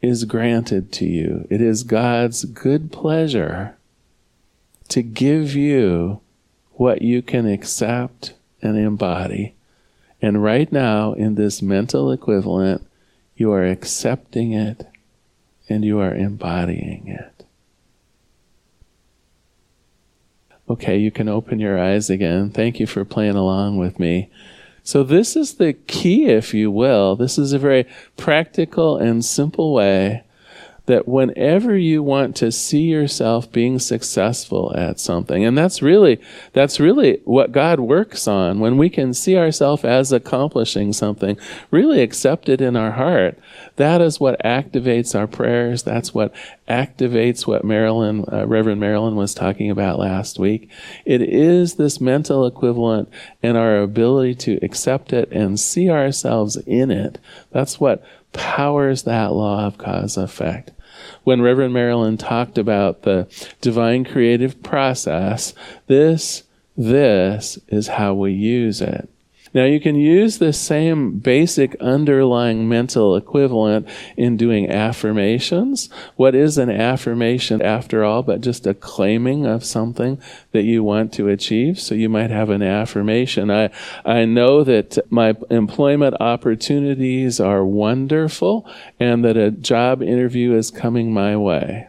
is 0.02 0.26
granted 0.26 0.92
to 0.94 1.06
you. 1.06 1.48
It 1.50 1.62
is 1.62 1.84
God's 1.84 2.46
good 2.46 2.92
pleasure 2.92 3.78
to 4.90 5.02
give 5.02 5.56
you 5.56 6.22
what 6.74 7.02
you 7.02 7.22
can 7.22 7.48
accept 7.48 8.34
and 8.62 8.78
embody. 8.78 9.56
And 10.22 10.44
right 10.44 10.72
now, 10.72 11.14
in 11.14 11.36
this 11.36 11.62
mental 11.62 12.12
equivalent, 12.12 12.86
you 13.36 13.52
are 13.52 13.66
accepting 13.66 14.54
it 14.54 14.89
and 15.70 15.86
you 15.86 16.00
are 16.00 16.14
embodying 16.14 17.08
it. 17.08 17.46
Okay, 20.70 20.98
you 20.98 21.12
can 21.12 21.28
open 21.28 21.60
your 21.60 21.80
eyes 21.80 22.10
again. 22.10 22.52
Thank 22.52 22.80
you 22.80 22.86
for 22.86 23.04
playing 23.04 23.36
along 23.36 23.78
with 23.78 24.00
me. 24.00 24.30
So, 24.84 25.04
this 25.04 25.36
is 25.36 25.56
the 25.56 25.74
key, 25.74 26.26
if 26.26 26.54
you 26.54 26.72
will. 26.72 27.16
This 27.16 27.38
is 27.38 27.54
a 27.54 27.60
very 27.60 27.86
practical 28.18 28.98
and 28.98 29.24
simple 29.26 29.74
way 29.74 30.24
that 30.90 31.08
whenever 31.08 31.78
you 31.78 32.02
want 32.02 32.36
to 32.36 32.52
see 32.52 32.82
yourself 32.82 33.52
being 33.52 33.78
successful 33.78 34.74
at 34.76 35.00
something, 35.00 35.46
and 35.46 35.56
that's 35.56 35.84
really, 35.84 36.20
that's 36.54 36.80
really 36.80 37.22
what 37.26 37.52
God 37.52 37.80
works 37.80 38.28
on, 38.28 38.60
when 38.60 38.76
we 38.76 38.90
can 38.90 39.14
see 39.14 39.38
ourselves 39.38 39.86
as 39.86 40.12
accomplishing 40.12 40.92
something, 40.92 41.38
really 41.70 42.02
accept 42.02 42.50
it 42.50 42.60
in 42.60 42.76
our 42.76 42.90
heart, 42.94 43.38
that 43.76 44.02
is 44.02 44.20
what 44.20 44.42
activates 44.44 45.14
our 45.14 45.28
prayers. 45.28 45.84
That's 45.84 46.12
what 46.12 46.34
activates 46.68 47.46
what 47.46 47.64
Marilyn, 47.64 48.26
uh, 48.32 48.48
Reverend 48.48 48.80
Marilyn 48.80 49.16
was 49.16 49.36
talking 49.36 49.70
about 49.70 50.00
last 50.00 50.40
week. 50.40 50.72
It 51.06 51.22
is 51.22 51.76
this 51.76 52.02
mental 52.02 52.48
equivalent 52.48 53.10
and 53.44 53.56
our 53.58 53.78
ability 53.78 54.34
to 54.36 54.60
accept 54.64 55.14
it 55.14 55.32
and 55.32 55.60
see 55.60 55.88
ourselves 55.88 56.58
in 56.66 56.90
it. 56.90 57.20
That's 57.52 57.80
what 57.80 58.04
powers 58.34 59.04
that 59.04 59.34
law 59.34 59.68
of 59.68 59.78
cause 59.78 60.18
effect. 60.18 60.72
When 61.30 61.44
Reverend 61.44 61.76
Marilyn 61.76 62.18
talked 62.18 62.58
about 62.58 63.04
the 63.04 63.28
divine 63.62 64.04
creative 64.04 64.64
process, 64.64 65.54
this, 65.86 66.42
this 66.76 67.60
is 67.68 67.90
how 67.90 68.16
we 68.16 68.32
use 68.32 68.82
it. 68.82 69.08
Now, 69.54 69.66
you 69.66 69.80
can 69.80 69.96
use 69.96 70.38
the 70.38 70.54
same 70.54 71.20
basic 71.20 71.76
underlying 71.82 72.70
mental 72.70 73.16
equivalent 73.16 73.88
in 74.16 74.38
doing 74.38 74.70
affirmations. 74.70 75.90
What 76.16 76.36
is 76.36 76.58
an 76.58 76.70
affirmation, 76.70 77.62
after 77.62 78.04
all, 78.04 78.24
but 78.24 78.42
just 78.42 78.68
a 78.68 78.74
claiming 78.74 79.46
of 79.46 79.66
something 79.66 80.22
that 80.52 80.64
you 80.64 80.84
want 80.84 81.14
to 81.14 81.28
achieve? 81.28 81.80
So 81.80 81.96
you 81.96 82.10
might 82.10 82.30
have 82.30 82.50
an 82.50 82.62
affirmation. 82.62 83.52
I, 83.52 83.70
I 84.06 84.26
know 84.26 84.64
that 84.64 84.98
my 85.12 85.36
employment 85.50 86.16
opportunities 86.20 87.40
are 87.40 87.66
wonderful 87.66 88.70
and 89.00 89.26
that 89.26 89.38
a 89.38 89.52
job 89.52 90.02
interview 90.02 90.56
is 90.56 90.72
coming 90.72 91.12
my 91.12 91.36
way 91.36 91.89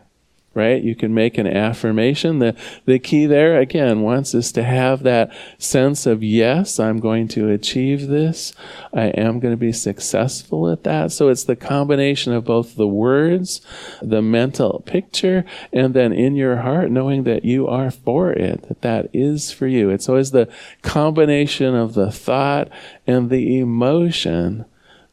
right? 0.61 0.83
You 0.83 0.95
can 0.95 1.15
make 1.15 1.39
an 1.39 1.47
affirmation. 1.47 2.39
The, 2.39 2.55
the 2.85 2.99
key 2.99 3.25
there, 3.25 3.59
again, 3.59 4.03
once 4.03 4.35
is 4.35 4.53
to 4.53 4.63
have 4.63 5.03
that 5.05 5.33
sense 5.59 6.05
of, 6.05 6.23
yes, 6.23 6.79
I'm 6.79 7.01
going 7.01 7.29
to 7.29 7.49
achieve 7.49 8.09
this. 8.09 8.53
I 8.93 9.07
am 9.07 9.41
going 9.41 9.55
to 9.55 9.59
be 9.59 9.73
successful 9.73 10.71
at 10.71 10.85
that. 10.85 11.13
So 11.13 11.29
it's 11.29 11.45
the 11.45 11.57
combination 11.57 12.33
of 12.33 12.45
both 12.45 12.77
the 12.77 12.87
words, 12.87 13.63
the 14.03 14.21
mental 14.23 14.83
picture, 14.85 15.45
and 15.73 15.95
then 15.95 16.13
in 16.13 16.37
your 16.37 16.59
heart, 16.59 16.91
knowing 16.91 17.25
that 17.25 17.45
you 17.45 17.67
are 17.67 17.91
for 17.91 18.31
it, 18.33 18.69
that 18.69 18.83
that 18.83 19.09
is 19.15 19.51
for 19.51 19.67
you. 19.67 19.89
It's 19.89 20.09
always 20.09 20.33
the 20.33 20.49
combination 20.83 21.75
of 21.75 21.95
the 21.95 22.13
thought 22.13 22.69
and 23.07 23.31
the 23.31 23.59
emotion 23.59 24.67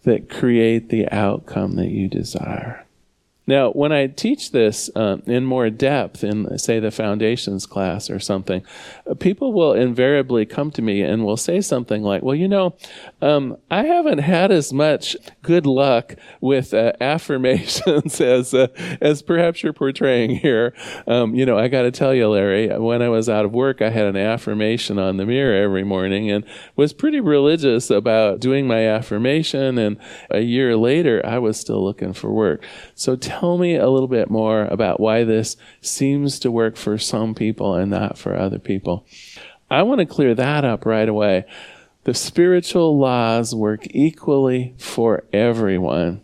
that 0.03 0.29
create 0.29 0.89
the 0.89 1.07
outcome 1.11 1.75
that 1.75 1.89
you 1.89 2.07
desire. 2.07 2.86
Now, 3.47 3.71
when 3.71 3.93
I 3.93 4.07
teach 4.07 4.51
this 4.51 4.89
uh, 4.93 5.17
in 5.25 5.45
more 5.45 5.69
depth 5.69 6.23
in, 6.23 6.57
say, 6.57 6.79
the 6.79 6.91
foundations 6.91 7.65
class 7.65 8.09
or 8.09 8.19
something, 8.19 8.61
uh, 9.09 9.13
people 9.13 9.53
will 9.53 9.71
invariably 9.71 10.45
come 10.45 10.69
to 10.71 10.81
me 10.81 11.01
and 11.01 11.23
will 11.23 11.37
say 11.37 11.61
something 11.61 12.03
like, 12.03 12.23
Well, 12.23 12.35
you 12.35 12.49
know, 12.49 12.75
um, 13.21 13.57
I 13.71 13.85
haven't 13.85 14.19
had 14.19 14.51
as 14.51 14.73
much 14.73 15.15
good 15.41 15.65
luck 15.65 16.15
with 16.41 16.73
uh, 16.73 16.91
affirmations 17.01 18.19
as, 18.19 18.53
uh, 18.53 18.67
as 18.99 19.21
perhaps 19.21 19.63
you're 19.63 19.71
portraying 19.71 20.31
here. 20.31 20.73
Um, 21.07 21.33
you 21.33 21.45
know, 21.45 21.57
I 21.57 21.69
got 21.69 21.83
to 21.83 21.91
tell 21.91 22.13
you, 22.13 22.27
Larry, 22.27 22.67
when 22.77 23.01
I 23.01 23.07
was 23.07 23.29
out 23.29 23.45
of 23.45 23.53
work, 23.53 23.81
I 23.81 23.89
had 23.89 24.07
an 24.07 24.17
affirmation 24.17 24.99
on 24.99 25.15
the 25.15 25.25
mirror 25.25 25.55
every 25.63 25.85
morning 25.85 26.29
and 26.29 26.43
was 26.75 26.91
pretty 26.91 27.21
religious 27.21 27.89
about 27.89 28.41
doing 28.41 28.67
my 28.67 28.87
affirmation. 28.87 29.77
And 29.77 29.97
a 30.29 30.41
year 30.41 30.75
later, 30.75 31.25
I 31.25 31.39
was 31.39 31.57
still 31.57 31.83
looking 31.83 32.11
for 32.11 32.31
work. 32.31 32.65
So 32.93 33.15
tell 33.39 33.57
me 33.57 33.75
a 33.75 33.89
little 33.89 34.07
bit 34.07 34.29
more 34.29 34.65
about 34.65 34.99
why 34.99 35.23
this 35.23 35.57
seems 35.81 36.39
to 36.39 36.51
work 36.51 36.75
for 36.75 36.97
some 36.97 37.35
people 37.35 37.75
and 37.75 37.91
not 37.91 38.17
for 38.17 38.35
other 38.35 38.59
people. 38.59 39.05
I 39.69 39.83
want 39.83 39.99
to 39.99 40.05
clear 40.05 40.33
that 40.35 40.65
up 40.65 40.85
right 40.85 41.07
away. 41.07 41.45
The 42.05 42.13
spiritual 42.13 42.97
laws 42.97 43.53
work 43.53 43.85
equally 43.91 44.73
for 44.77 45.25
everyone. 45.33 46.21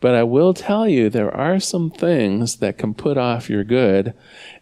But 0.00 0.14
I 0.14 0.22
will 0.24 0.52
tell 0.52 0.88
you, 0.88 1.08
there 1.08 1.34
are 1.34 1.60
some 1.60 1.90
things 1.90 2.56
that 2.56 2.78
can 2.78 2.94
put 2.94 3.16
off 3.16 3.48
your 3.48 3.64
good, 3.64 4.14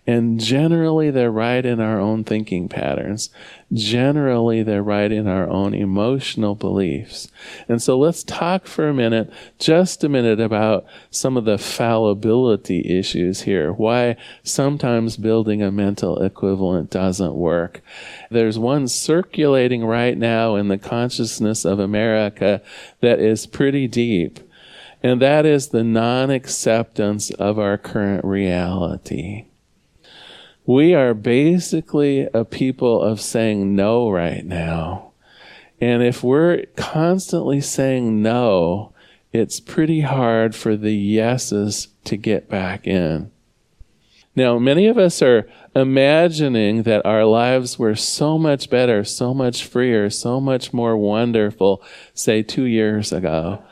and 0.06 0.40
generally 0.40 1.10
they're 1.10 1.30
right 1.30 1.64
in 1.64 1.78
our 1.78 2.00
own 2.00 2.24
thinking 2.24 2.68
patterns. 2.68 3.30
Generally, 3.72 4.62
they're 4.62 4.82
right 4.82 5.12
in 5.12 5.28
our 5.28 5.48
own 5.48 5.74
emotional 5.74 6.54
beliefs. 6.54 7.28
And 7.68 7.80
so 7.80 7.98
let's 7.98 8.24
talk 8.24 8.66
for 8.66 8.88
a 8.88 8.94
minute, 8.94 9.30
just 9.58 10.02
a 10.02 10.08
minute, 10.08 10.40
about 10.40 10.86
some 11.10 11.36
of 11.36 11.44
the 11.44 11.58
fallibility 11.58 12.98
issues 12.98 13.42
here. 13.42 13.72
Why 13.72 14.16
sometimes 14.42 15.16
building 15.16 15.62
a 15.62 15.70
mental 15.70 16.20
equivalent 16.22 16.90
doesn't 16.90 17.34
work. 17.34 17.82
There's 18.30 18.58
one 18.58 18.88
circulating 18.88 19.84
right 19.84 20.16
now 20.16 20.56
in 20.56 20.68
the 20.68 20.78
consciousness 20.78 21.64
of 21.64 21.78
America 21.78 22.62
that 23.00 23.20
is 23.20 23.46
pretty 23.46 23.86
deep 23.86 24.40
and 25.02 25.20
that 25.22 25.46
is 25.46 25.68
the 25.68 25.84
non 25.84 26.30
acceptance 26.30 27.30
of 27.30 27.58
our 27.58 27.78
current 27.78 28.24
reality. 28.24 29.46
We 30.66 30.94
are 30.94 31.14
basically 31.14 32.28
a 32.32 32.44
people 32.44 33.02
of 33.02 33.20
saying 33.20 33.74
no 33.74 34.10
right 34.10 34.44
now. 34.44 35.12
And 35.80 36.02
if 36.02 36.22
we're 36.22 36.66
constantly 36.76 37.60
saying 37.60 38.22
no, 38.22 38.92
it's 39.32 39.60
pretty 39.60 40.00
hard 40.00 40.54
for 40.54 40.76
the 40.76 40.94
yeses 40.94 41.88
to 42.04 42.16
get 42.16 42.48
back 42.48 42.86
in. 42.86 43.30
Now, 44.36 44.58
many 44.58 44.86
of 44.86 44.96
us 44.96 45.22
are 45.22 45.48
imagining 45.74 46.84
that 46.84 47.04
our 47.04 47.24
lives 47.24 47.78
were 47.78 47.96
so 47.96 48.38
much 48.38 48.70
better, 48.70 49.02
so 49.02 49.34
much 49.34 49.64
freer, 49.64 50.08
so 50.08 50.40
much 50.40 50.72
more 50.72 50.96
wonderful, 50.96 51.82
say 52.14 52.42
two 52.42 52.64
years 52.64 53.12
ago. 53.12 53.62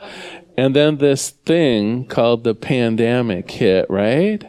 And 0.57 0.75
then 0.75 0.97
this 0.97 1.29
thing 1.29 2.05
called 2.05 2.43
the 2.43 2.55
pandemic 2.55 3.49
hit, 3.49 3.89
right? 3.89 4.43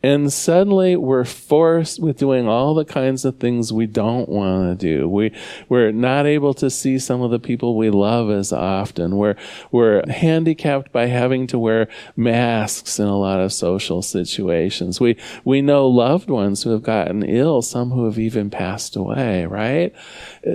And 0.00 0.32
suddenly 0.32 0.94
we're 0.94 1.24
forced 1.24 1.98
with 1.98 2.18
doing 2.18 2.46
all 2.46 2.72
the 2.74 2.84
kinds 2.84 3.24
of 3.24 3.38
things 3.38 3.72
we 3.72 3.86
don't 3.86 4.28
want 4.28 4.78
to 4.78 4.86
do. 4.86 5.08
We, 5.08 5.32
we're 5.68 5.90
not 5.90 6.24
able 6.24 6.54
to 6.54 6.70
see 6.70 7.00
some 7.00 7.20
of 7.20 7.32
the 7.32 7.40
people 7.40 7.76
we 7.76 7.90
love 7.90 8.30
as 8.30 8.52
often. 8.52 9.16
We're, 9.16 9.34
we're 9.72 10.08
handicapped 10.08 10.92
by 10.92 11.06
having 11.06 11.48
to 11.48 11.58
wear 11.58 11.88
masks 12.14 13.00
in 13.00 13.08
a 13.08 13.18
lot 13.18 13.40
of 13.40 13.52
social 13.52 14.00
situations. 14.00 15.00
We, 15.00 15.16
we 15.44 15.62
know 15.62 15.88
loved 15.88 16.30
ones 16.30 16.62
who 16.62 16.70
have 16.70 16.84
gotten 16.84 17.24
ill, 17.24 17.60
some 17.60 17.90
who 17.90 18.04
have 18.04 18.20
even 18.20 18.50
passed 18.50 18.94
away, 18.94 19.46
right? 19.46 19.92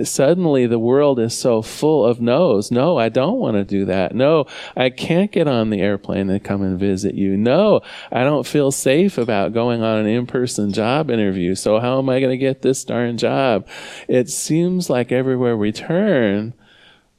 Suddenly 0.04 0.66
the 0.66 0.78
world 0.78 1.20
is 1.20 1.36
so 1.36 1.60
full 1.60 2.06
of 2.06 2.18
no's. 2.18 2.70
No, 2.70 2.96
I 2.96 3.10
don't 3.10 3.38
want 3.38 3.56
to 3.56 3.64
do 3.64 3.84
that. 3.84 4.14
No, 4.14 4.46
I 4.74 4.88
can't 4.88 5.30
get 5.30 5.46
on 5.46 5.68
the 5.68 5.82
airplane 5.82 6.30
and 6.30 6.42
come 6.42 6.62
and 6.62 6.78
visit 6.78 7.14
you. 7.14 7.36
No, 7.36 7.82
I 8.10 8.24
don't 8.24 8.46
feel 8.46 8.72
safe 8.72 9.18
about 9.18 9.33
about 9.34 9.52
going 9.52 9.82
on 9.82 9.98
an 9.98 10.06
in 10.06 10.26
person 10.26 10.72
job 10.72 11.10
interview. 11.10 11.56
So, 11.56 11.80
how 11.80 11.98
am 11.98 12.08
I 12.08 12.20
going 12.20 12.30
to 12.30 12.36
get 12.38 12.62
this 12.62 12.84
darn 12.84 13.18
job? 13.18 13.66
It 14.06 14.30
seems 14.30 14.88
like 14.88 15.10
everywhere 15.10 15.56
we 15.56 15.72
turn, 15.72 16.54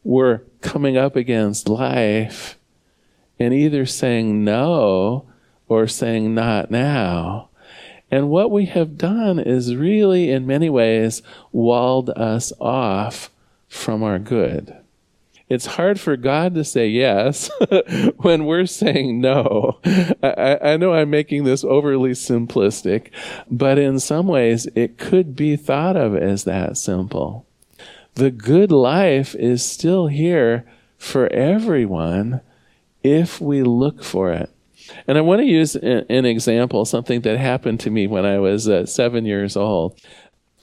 we're 0.03 0.39
coming 0.61 0.95
up 0.95 1.17
against 1.17 1.67
life 1.67 2.57
and 3.37 3.53
either 3.53 3.85
saying 3.85 4.45
no 4.45 5.25
or 5.67 5.87
saying 5.87 6.33
not 6.33 6.71
now. 6.71 7.49
And 8.09 8.29
what 8.29 8.49
we 8.49 8.65
have 8.67 8.97
done 8.97 9.39
is 9.39 9.75
really, 9.75 10.31
in 10.31 10.47
many 10.47 10.69
ways, 10.69 11.21
walled 11.51 12.11
us 12.11 12.53
off 12.61 13.29
from 13.67 14.03
our 14.03 14.19
good. 14.19 14.73
It's 15.47 15.67
hard 15.67 15.99
for 15.99 16.17
God 16.17 16.55
to 16.55 16.63
say 16.63 16.87
yes 16.87 17.51
when 18.17 18.45
we're 18.45 18.65
saying 18.65 19.21
no. 19.21 19.79
I, 20.23 20.57
I, 20.61 20.77
know 20.77 20.93
I'm 20.93 21.11
making 21.11 21.43
this 21.43 21.63
overly 21.63 22.11
simplistic, 22.11 23.11
but 23.49 23.77
in 23.77 23.99
some 23.99 24.25
ways 24.25 24.67
it 24.73 24.97
could 24.97 25.35
be 25.35 25.55
thought 25.55 25.95
of 25.95 26.15
as 26.15 26.45
that 26.45 26.77
simple. 26.77 27.45
The 28.15 28.31
good 28.31 28.71
life 28.71 29.35
is 29.35 29.63
still 29.63 30.07
here 30.07 30.65
for 30.97 31.31
everyone 31.31 32.41
if 33.03 33.39
we 33.39 33.61
look 33.61 34.03
for 34.03 34.31
it. 34.31 34.49
And 35.07 35.17
I 35.17 35.21
want 35.21 35.41
to 35.41 35.45
use 35.45 35.75
an 35.75 36.25
example, 36.25 36.85
something 36.85 37.21
that 37.21 37.37
happened 37.37 37.79
to 37.81 37.89
me 37.89 38.07
when 38.07 38.25
I 38.25 38.39
was 38.39 38.67
uh, 38.67 38.85
seven 38.85 39.25
years 39.25 39.55
old. 39.55 39.99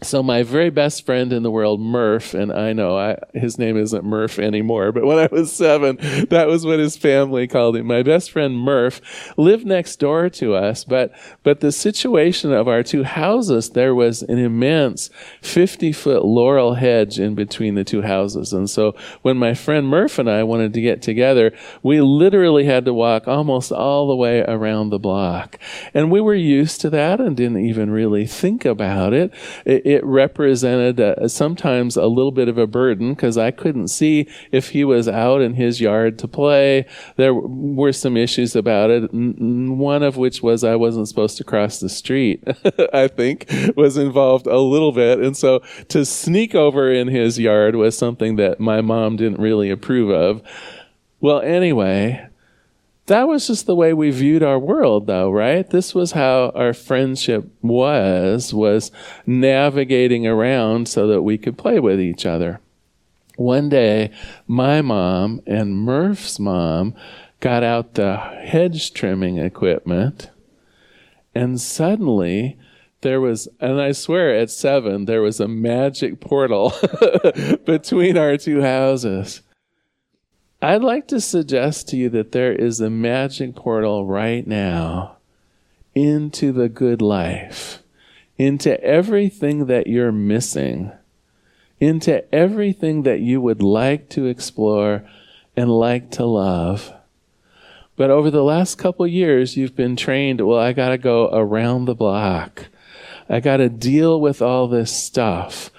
So 0.02 0.22
my 0.22 0.42
very 0.42 0.70
best 0.70 1.06
friend 1.06 1.32
in 1.32 1.42
the 1.42 1.50
world, 1.50 1.80
Murph, 1.80 2.34
and 2.34 2.52
I 2.52 2.72
know 2.72 2.96
I, 2.98 3.18
his 3.34 3.58
name 3.58 3.76
isn't 3.76 4.04
Murph 4.04 4.38
anymore, 4.38 4.92
but 4.92 5.04
when 5.04 5.18
I 5.18 5.28
was 5.30 5.52
seven, 5.52 5.96
that 6.30 6.48
was 6.48 6.66
what 6.66 6.78
his 6.78 6.96
family 6.96 7.46
called 7.46 7.76
him. 7.76 7.86
My 7.86 8.02
best 8.02 8.30
friend 8.30 8.56
Murph 8.56 9.00
lived 9.36 9.66
next 9.66 9.96
door 9.96 10.28
to 10.30 10.54
us, 10.54 10.84
but 10.84 11.12
but 11.42 11.60
the 11.60 11.72
situation 11.72 12.52
of 12.52 12.68
our 12.68 12.82
two 12.82 13.04
houses, 13.04 13.70
there 13.70 13.94
was 13.94 14.22
an 14.22 14.38
immense 14.38 15.10
fifty 15.40 15.92
foot 15.92 16.24
laurel 16.24 16.74
hedge 16.74 17.18
in 17.18 17.34
between 17.34 17.74
the 17.74 17.84
two 17.84 18.02
houses, 18.02 18.52
and 18.52 18.68
so 18.68 18.94
when 19.22 19.36
my 19.36 19.54
friend 19.54 19.86
Murph 19.86 20.18
and 20.18 20.28
I 20.28 20.42
wanted 20.42 20.74
to 20.74 20.80
get 20.80 21.02
together, 21.02 21.52
we 21.82 22.00
literally 22.00 22.64
had 22.64 22.84
to 22.86 22.94
walk 22.94 23.28
almost 23.28 23.72
all 23.72 24.08
the 24.08 24.16
way 24.16 24.40
around 24.40 24.90
the 24.90 24.98
block, 24.98 25.58
and 25.94 26.10
we 26.10 26.20
were 26.20 26.34
used 26.34 26.80
to 26.80 26.90
that 26.90 27.20
and 27.20 27.36
didn't 27.36 27.64
even 27.64 27.90
really 27.90 28.26
think 28.26 28.64
about 28.64 29.12
it, 29.12 29.32
it 29.64 29.91
it 29.92 30.04
represented 30.04 31.00
uh, 31.00 31.28
sometimes 31.28 31.96
a 31.96 32.06
little 32.06 32.32
bit 32.32 32.48
of 32.48 32.58
a 32.58 32.66
burden 32.66 33.14
because 33.14 33.38
I 33.38 33.50
couldn't 33.50 33.88
see 33.88 34.28
if 34.50 34.70
he 34.70 34.84
was 34.84 35.08
out 35.08 35.40
in 35.40 35.54
his 35.54 35.80
yard 35.80 36.18
to 36.20 36.28
play. 36.28 36.86
There 37.16 37.34
were 37.34 37.92
some 37.92 38.16
issues 38.16 38.56
about 38.56 38.90
it. 38.90 39.10
One 39.12 40.02
of 40.02 40.16
which 40.16 40.42
was 40.42 40.64
I 40.64 40.76
wasn't 40.76 41.08
supposed 41.08 41.36
to 41.38 41.44
cross 41.44 41.80
the 41.80 41.88
street, 41.88 42.42
I 42.92 43.08
think, 43.08 43.46
was 43.76 43.96
involved 43.96 44.46
a 44.46 44.58
little 44.58 44.92
bit. 44.92 45.20
And 45.20 45.36
so 45.36 45.62
to 45.88 46.04
sneak 46.04 46.54
over 46.54 46.92
in 46.92 47.08
his 47.08 47.38
yard 47.38 47.76
was 47.76 47.96
something 47.96 48.36
that 48.36 48.60
my 48.60 48.80
mom 48.80 49.16
didn't 49.16 49.40
really 49.40 49.70
approve 49.70 50.10
of. 50.10 50.42
Well, 51.20 51.40
anyway, 51.40 52.28
that 53.12 53.28
was 53.28 53.46
just 53.46 53.66
the 53.66 53.74
way 53.74 53.92
we 53.92 54.10
viewed 54.10 54.42
our 54.42 54.58
world 54.58 55.06
though 55.06 55.30
right 55.30 55.70
this 55.70 55.94
was 55.94 56.12
how 56.12 56.50
our 56.54 56.72
friendship 56.72 57.48
was 57.60 58.52
was 58.54 58.90
navigating 59.26 60.26
around 60.26 60.88
so 60.88 61.06
that 61.06 61.22
we 61.22 61.36
could 61.36 61.58
play 61.58 61.78
with 61.78 62.00
each 62.00 62.24
other 62.24 62.60
one 63.36 63.68
day 63.68 64.10
my 64.46 64.80
mom 64.80 65.40
and 65.46 65.76
murph's 65.76 66.38
mom 66.38 66.94
got 67.40 67.62
out 67.62 67.94
the 67.94 68.16
hedge 68.16 68.92
trimming 68.92 69.38
equipment 69.38 70.30
and 71.34 71.60
suddenly 71.60 72.58
there 73.02 73.20
was, 73.20 73.48
and 73.60 73.80
I 73.80 73.92
swear 73.92 74.34
at 74.34 74.50
seven, 74.50 75.04
there 75.04 75.22
was 75.22 75.40
a 75.40 75.48
magic 75.48 76.20
portal 76.20 76.72
between 77.64 78.16
our 78.16 78.36
two 78.36 78.62
houses. 78.62 79.42
I'd 80.64 80.84
like 80.84 81.08
to 81.08 81.20
suggest 81.20 81.88
to 81.88 81.96
you 81.96 82.08
that 82.10 82.30
there 82.30 82.52
is 82.52 82.80
a 82.80 82.88
magic 82.88 83.56
portal 83.56 84.06
right 84.06 84.46
now 84.46 85.16
into 85.92 86.52
the 86.52 86.68
good 86.68 87.02
life, 87.02 87.82
into 88.38 88.80
everything 88.80 89.66
that 89.66 89.88
you're 89.88 90.12
missing, 90.12 90.92
into 91.80 92.32
everything 92.32 93.02
that 93.02 93.18
you 93.18 93.40
would 93.40 93.60
like 93.60 94.08
to 94.10 94.26
explore 94.26 95.04
and 95.56 95.68
like 95.68 96.12
to 96.12 96.24
love. 96.24 96.92
But 97.96 98.10
over 98.10 98.30
the 98.30 98.44
last 98.44 98.78
couple 98.78 99.04
years, 99.04 99.56
you've 99.56 99.74
been 99.74 99.96
trained, 99.96 100.40
well, 100.46 100.60
I 100.60 100.72
got 100.72 100.90
to 100.90 100.98
go 100.98 101.28
around 101.32 101.86
the 101.86 101.96
block. 101.96 102.66
I 103.28 103.40
got 103.40 103.56
to 103.56 103.68
deal 103.68 104.20
with 104.20 104.40
all 104.40 104.68
this 104.68 104.96
stuff. 104.96 105.72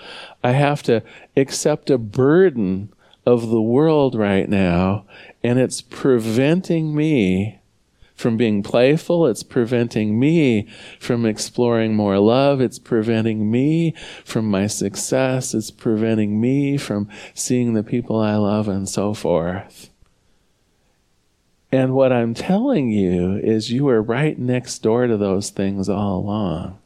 I 0.43 0.51
have 0.51 0.83
to 0.83 1.03
accept 1.37 1.89
a 1.89 1.97
burden 1.97 2.91
of 3.25 3.50
the 3.50 3.62
world 3.62 4.15
right 4.15 4.50
now, 4.50 5.06
and 5.44 5.60
it's 5.60 5.82
preventing 5.82 6.96
me 6.96 7.60
from 8.15 8.38
being 8.38 8.63
playful. 8.63 9.27
It's 9.27 9.44
preventing 9.44 10.20
me 10.20 10.68
from 11.00 11.25
exploring 11.25 11.96
more 11.96 12.20
love. 12.20 12.62
It's 12.62 12.80
preventing 12.80 13.50
me 13.50 13.96
from 14.24 14.50
my 14.50 14.68
success. 14.68 15.53
It's 15.53 15.72
preventing 15.72 16.39
me 16.39 16.77
from 16.77 17.10
seeing 17.34 17.74
the 17.74 17.84
people 17.84 18.20
I 18.20 18.36
love 18.36 18.68
and 18.68 18.88
so 18.88 19.13
forth. 19.13 19.89
And 21.72 21.96
what 21.96 22.13
I'm 22.13 22.36
telling 22.36 22.92
you 22.92 23.38
is 23.38 23.72
you 23.72 23.86
were 23.86 24.01
right 24.01 24.38
next 24.38 24.80
door 24.80 25.08
to 25.08 25.18
those 25.18 25.50
things 25.50 25.89
all 25.89 26.20
along. 26.20 26.77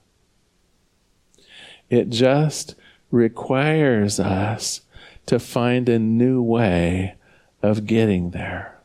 It 1.89 2.10
just 2.10 2.75
requires 3.12 4.20
us 4.20 4.82
to 5.27 5.39
find 5.39 5.88
a 5.88 6.00
new 6.00 6.41
way 6.41 7.15
of 7.62 7.86
getting 7.86 8.31
there. 8.31 8.81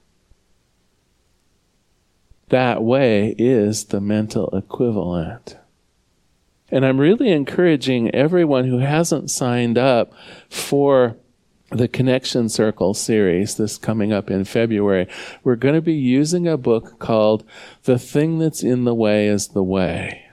That 2.51 2.83
way 2.83 3.35
is 3.39 3.87
the 3.87 4.01
mental 4.01 4.49
equivalent. 4.51 5.57
And 6.71 6.85
I'm 6.85 7.01
really 7.01 7.31
encouraging 7.31 8.15
everyone 8.15 8.67
who 8.67 8.79
hasn't 8.79 9.31
signed 9.31 9.79
up 9.79 10.13
for 10.51 11.17
the 11.71 11.89
Connection 11.89 12.49
Circle 12.49 12.95
series, 12.95 13.57
this 13.57 13.79
coming 13.79 14.13
up 14.13 14.31
in 14.31 14.45
February. 14.45 15.09
We're 15.43 15.57
going 15.57 15.75
to 15.75 15.81
be 15.81 15.95
using 15.95 16.47
a 16.47 16.59
book 16.59 16.99
called 16.99 17.45
The 17.85 17.99
Thing 17.99 18.39
That's 18.39 18.63
in 18.63 18.85
the 18.85 18.95
Way 18.95 19.29
is 19.29 19.49
the 19.49 19.63
Way. 19.63 20.27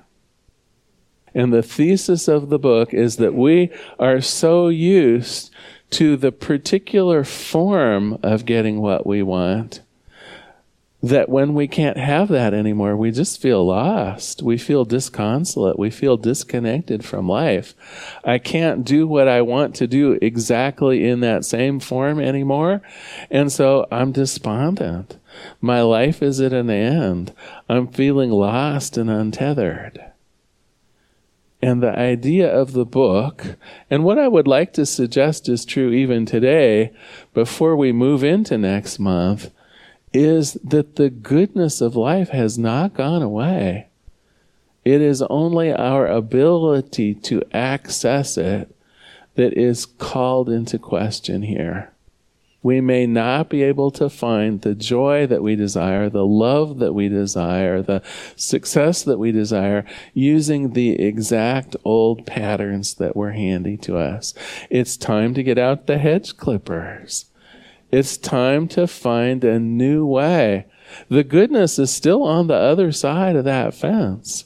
And 1.34 1.54
the 1.54 1.64
thesis 1.64 2.28
of 2.28 2.50
the 2.50 2.60
book 2.60 2.94
is 2.94 3.18
that 3.18 3.34
we 3.34 3.70
are 3.98 4.20
so 4.20 4.68
used 4.68 5.52
to 5.92 6.16
the 6.18 6.32
particular 6.32 7.24
form 7.24 8.20
of 8.24 8.46
getting 8.46 8.80
what 8.82 9.06
we 9.06 9.24
want 9.24 9.82
that 11.02 11.30
when 11.30 11.54
we 11.54 11.68
can't 11.68 11.98
have 11.98 12.28
that 12.28 12.54
anymore, 12.54 12.96
we 12.96 13.12
just 13.12 13.42
feel 13.42 13.66
lost. 13.66 14.42
We 14.42 14.58
feel 14.58 14.84
disconsolate. 14.84 15.80
We 15.80 15.90
feel 15.90 16.18
disconnected 16.18 17.06
from 17.06 17.30
life. 17.30 17.74
I 18.24 18.38
can't 18.38 18.84
do 18.84 19.08
what 19.08 19.28
I 19.28 19.42
want 19.42 19.76
to 19.76 19.88
do 19.88 20.20
exactly 20.22 21.08
in 21.08 21.22
that 21.22 21.46
same 21.46 21.80
form 21.80 22.20
anymore. 22.20 22.82
And 23.32 23.50
so 23.52 23.88
I'm 23.92 24.12
despondent. 24.12 25.18
My 25.62 25.82
life 25.82 26.22
is 26.22 26.42
at 26.42 26.52
an 26.52 26.70
end. 26.70 27.34
I'm 27.70 27.88
feeling 27.88 28.32
lost 28.32 28.98
and 28.98 29.10
untethered. 29.10 30.09
And 31.62 31.84
the 31.84 31.98
idea 31.98 32.50
of 32.50 32.72
the 32.72 32.86
book, 32.86 33.58
and 33.90 34.04
what 34.04 34.18
I 34.18 34.30
would 34.30 34.48
like 34.48 34.72
to 34.74 34.86
suggest 34.86 35.50
is 35.50 35.66
true 35.66 35.92
even 35.92 36.26
today, 36.26 36.94
before 37.34 37.76
we 37.76 37.92
move 37.92 38.24
into 38.24 38.58
next 38.58 38.98
month, 38.98 39.52
is 40.14 40.54
that 40.64 40.96
the 40.96 41.10
goodness 41.10 41.82
of 41.82 41.96
life 41.96 42.30
has 42.30 42.58
not 42.58 42.94
gone 42.94 43.22
away. 43.22 43.88
It 44.86 45.02
is 45.02 45.22
only 45.24 45.74
our 45.74 46.08
ability 46.08 47.14
to 47.16 47.44
access 47.52 48.38
it 48.38 48.74
that 49.36 49.54
is 49.54 49.86
called 49.86 50.50
into 50.50 50.80
question 50.80 51.42
here 51.42 51.92
we 52.62 52.82
may 52.82 53.06
not 53.06 53.50
be 53.50 53.64
able 53.64 53.90
to 53.92 54.10
find 54.10 54.62
the 54.62 54.76
joy 54.76 55.26
that 55.28 55.42
we 55.42 55.56
desire, 55.56 56.10
the 56.10 56.26
love 56.26 56.80
that 56.80 56.94
we 56.94 57.08
desire, 57.08 57.82
the 57.82 58.02
success 58.36 59.04
that 59.04 59.18
we 59.18 59.32
desire 59.32 59.86
using 60.14 60.74
the 60.74 61.02
exact 61.02 61.76
old 61.86 62.26
patterns 62.26 62.96
that 62.96 63.16
were 63.16 63.32
handy 63.32 63.78
to 63.78 63.98
us. 63.98 64.34
It's 64.70 64.98
time 64.98 65.34
to 65.36 65.44
get 65.44 65.58
out 65.58 65.88
the 65.88 65.98
hedge 65.98 66.36
clippers. 66.36 67.26
It's 67.92 68.18
time 68.18 68.68
to 68.70 68.88
find 68.88 69.44
a 69.44 69.60
new 69.60 70.06
way. 70.06 70.66
The 71.08 71.24
goodness 71.24 71.80
is 71.80 71.92
still 71.92 72.24
on 72.24 72.48
the 72.48 72.56
other 72.56 72.92
side 72.92 73.36
of 73.36 73.46
that 73.46 73.74
fence. 73.74 74.46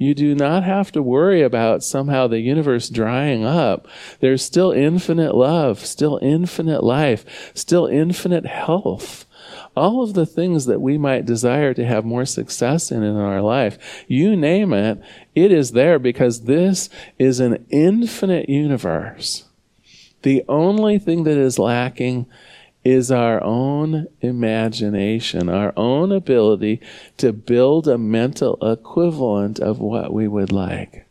You 0.00 0.14
do 0.14 0.34
not 0.34 0.64
have 0.64 0.90
to 0.92 1.02
worry 1.02 1.42
about 1.42 1.84
somehow 1.84 2.26
the 2.26 2.40
universe 2.40 2.88
drying 2.88 3.44
up. 3.44 3.86
There's 4.20 4.42
still 4.42 4.72
infinite 4.72 5.34
love, 5.34 5.84
still 5.84 6.18
infinite 6.22 6.82
life, 6.82 7.52
still 7.52 7.84
infinite 7.84 8.46
health. 8.46 9.26
All 9.76 10.02
of 10.02 10.14
the 10.14 10.24
things 10.24 10.64
that 10.64 10.80
we 10.80 10.96
might 10.96 11.26
desire 11.26 11.74
to 11.74 11.84
have 11.84 12.06
more 12.06 12.24
success 12.24 12.90
in 12.90 13.02
in 13.02 13.16
our 13.16 13.42
life, 13.42 14.06
you 14.08 14.36
name 14.36 14.72
it, 14.72 15.02
it 15.34 15.52
is 15.52 15.72
there 15.72 15.98
because 15.98 16.44
this 16.44 16.88
is 17.18 17.38
an 17.38 17.66
infinite 17.68 18.48
universe. 18.48 19.44
The 20.22 20.44
only 20.48 20.98
thing 20.98 21.24
that 21.24 21.36
is 21.36 21.58
lacking 21.58 22.24
is 22.84 23.10
our 23.10 23.42
own 23.42 24.06
imagination, 24.20 25.48
our 25.48 25.72
own 25.76 26.12
ability 26.12 26.80
to 27.18 27.32
build 27.32 27.86
a 27.86 27.98
mental 27.98 28.56
equivalent 28.62 29.58
of 29.58 29.78
what 29.78 30.12
we 30.12 30.26
would 30.26 30.52
like. 30.52 31.06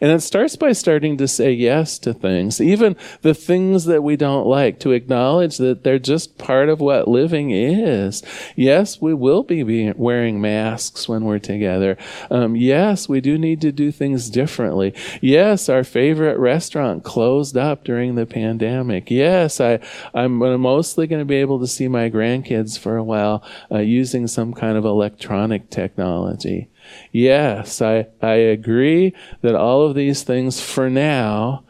And 0.00 0.10
it 0.10 0.20
starts 0.20 0.56
by 0.56 0.72
starting 0.72 1.16
to 1.18 1.28
say 1.28 1.52
yes 1.52 1.98
to 2.00 2.14
things, 2.14 2.60
even 2.60 2.96
the 3.22 3.34
things 3.34 3.84
that 3.86 4.02
we 4.02 4.16
don't 4.16 4.46
like, 4.46 4.78
to 4.80 4.92
acknowledge 4.92 5.58
that 5.58 5.84
they're 5.84 5.98
just 5.98 6.38
part 6.38 6.68
of 6.68 6.80
what 6.80 7.08
living 7.08 7.50
is. 7.50 8.22
Yes, 8.56 9.00
we 9.00 9.14
will 9.14 9.42
be 9.42 9.92
wearing 9.92 10.40
masks 10.40 11.08
when 11.08 11.24
we're 11.24 11.38
together. 11.38 11.96
Um, 12.30 12.56
yes, 12.56 13.08
we 13.08 13.20
do 13.20 13.38
need 13.38 13.60
to 13.62 13.72
do 13.72 13.90
things 13.90 14.30
differently. 14.30 14.94
Yes, 15.20 15.68
our 15.68 15.84
favorite 15.84 16.38
restaurant 16.38 17.04
closed 17.04 17.56
up 17.56 17.84
during 17.84 18.14
the 18.14 18.26
pandemic. 18.26 19.10
Yes, 19.10 19.60
I, 19.60 19.80
I'm 20.14 20.38
mostly 20.60 21.06
going 21.06 21.20
to 21.20 21.24
be 21.24 21.36
able 21.36 21.60
to 21.60 21.66
see 21.66 21.88
my 21.88 22.10
grandkids 22.10 22.78
for 22.78 22.96
a 22.96 23.04
while 23.04 23.44
uh, 23.70 23.78
using 23.78 24.26
some 24.26 24.52
kind 24.54 24.76
of 24.76 24.84
electronic 24.84 25.70
technology. 25.70 26.68
Yes, 27.12 27.80
I, 27.80 28.06
I 28.20 28.34
agree 28.34 29.14
that 29.42 29.54
all 29.54 29.82
of 29.82 29.94
these 29.94 30.22
things 30.22 30.60
for 30.60 30.90
now 30.90 31.64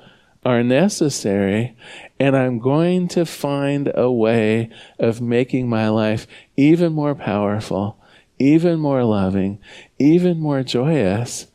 are 0.44 0.62
necessary, 0.62 1.76
and 2.20 2.36
I'm 2.36 2.58
going 2.58 3.08
to 3.08 3.24
find 3.24 3.90
a 3.94 4.10
way 4.10 4.70
of 4.98 5.20
making 5.20 5.68
my 5.68 5.88
life 5.88 6.26
even 6.56 6.92
more 6.92 7.14
powerful, 7.14 7.98
even 8.38 8.78
more 8.78 9.04
loving, 9.04 9.58
even 9.98 10.38
more 10.38 10.62
joyous, 10.62 11.46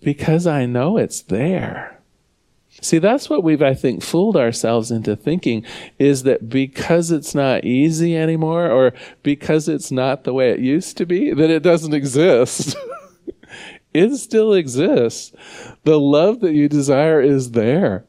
because 0.00 0.46
I 0.46 0.66
know 0.66 0.96
it's 0.96 1.22
there. 1.22 2.00
See, 2.80 2.98
that's 2.98 3.28
what 3.30 3.44
we've, 3.44 3.62
I 3.62 3.74
think, 3.74 4.02
fooled 4.02 4.36
ourselves 4.36 4.90
into 4.90 5.14
thinking 5.14 5.64
is 5.98 6.24
that 6.24 6.48
because 6.48 7.10
it's 7.12 7.34
not 7.34 7.64
easy 7.64 8.16
anymore 8.16 8.68
or 8.70 8.92
because 9.22 9.68
it's 9.68 9.92
not 9.92 10.24
the 10.24 10.32
way 10.32 10.50
it 10.50 10.58
used 10.58 10.96
to 10.96 11.06
be, 11.06 11.32
that 11.32 11.50
it 11.50 11.62
doesn't 11.62 11.94
exist. 11.94 12.76
it 13.94 14.16
still 14.16 14.52
exists. 14.52 15.32
The 15.84 15.98
love 15.98 16.40
that 16.40 16.54
you 16.54 16.68
desire 16.68 17.20
is 17.20 17.52
there. 17.52 18.04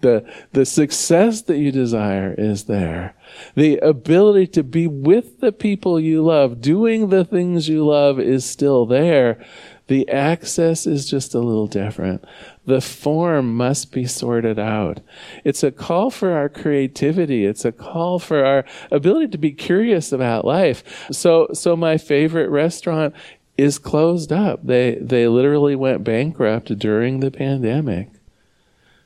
The, 0.00 0.30
the 0.52 0.64
success 0.64 1.42
that 1.42 1.58
you 1.58 1.72
desire 1.72 2.32
is 2.38 2.64
there. 2.64 3.16
The 3.56 3.78
ability 3.78 4.46
to 4.48 4.62
be 4.62 4.86
with 4.86 5.40
the 5.40 5.50
people 5.50 5.98
you 5.98 6.22
love, 6.22 6.60
doing 6.60 7.08
the 7.08 7.24
things 7.24 7.68
you 7.68 7.84
love 7.84 8.20
is 8.20 8.44
still 8.44 8.86
there. 8.86 9.44
The 9.88 10.08
access 10.10 10.86
is 10.86 11.08
just 11.08 11.34
a 11.34 11.40
little 11.40 11.66
different. 11.66 12.24
The 12.66 12.82
form 12.82 13.56
must 13.56 13.90
be 13.90 14.06
sorted 14.06 14.58
out. 14.58 15.00
It's 15.44 15.62
a 15.62 15.72
call 15.72 16.10
for 16.10 16.32
our 16.32 16.50
creativity. 16.50 17.46
It's 17.46 17.64
a 17.64 17.72
call 17.72 18.18
for 18.18 18.44
our 18.44 18.66
ability 18.92 19.28
to 19.28 19.38
be 19.38 19.52
curious 19.52 20.12
about 20.12 20.44
life. 20.44 20.84
So, 21.10 21.48
so 21.54 21.74
my 21.74 21.96
favorite 21.96 22.50
restaurant 22.50 23.14
is 23.58 23.78
closed 23.78 24.32
up. 24.32 24.64
They, 24.64 24.94
they 25.00 25.26
literally 25.26 25.74
went 25.74 26.04
bankrupt 26.04 26.78
during 26.78 27.20
the 27.20 27.32
pandemic. 27.32 28.08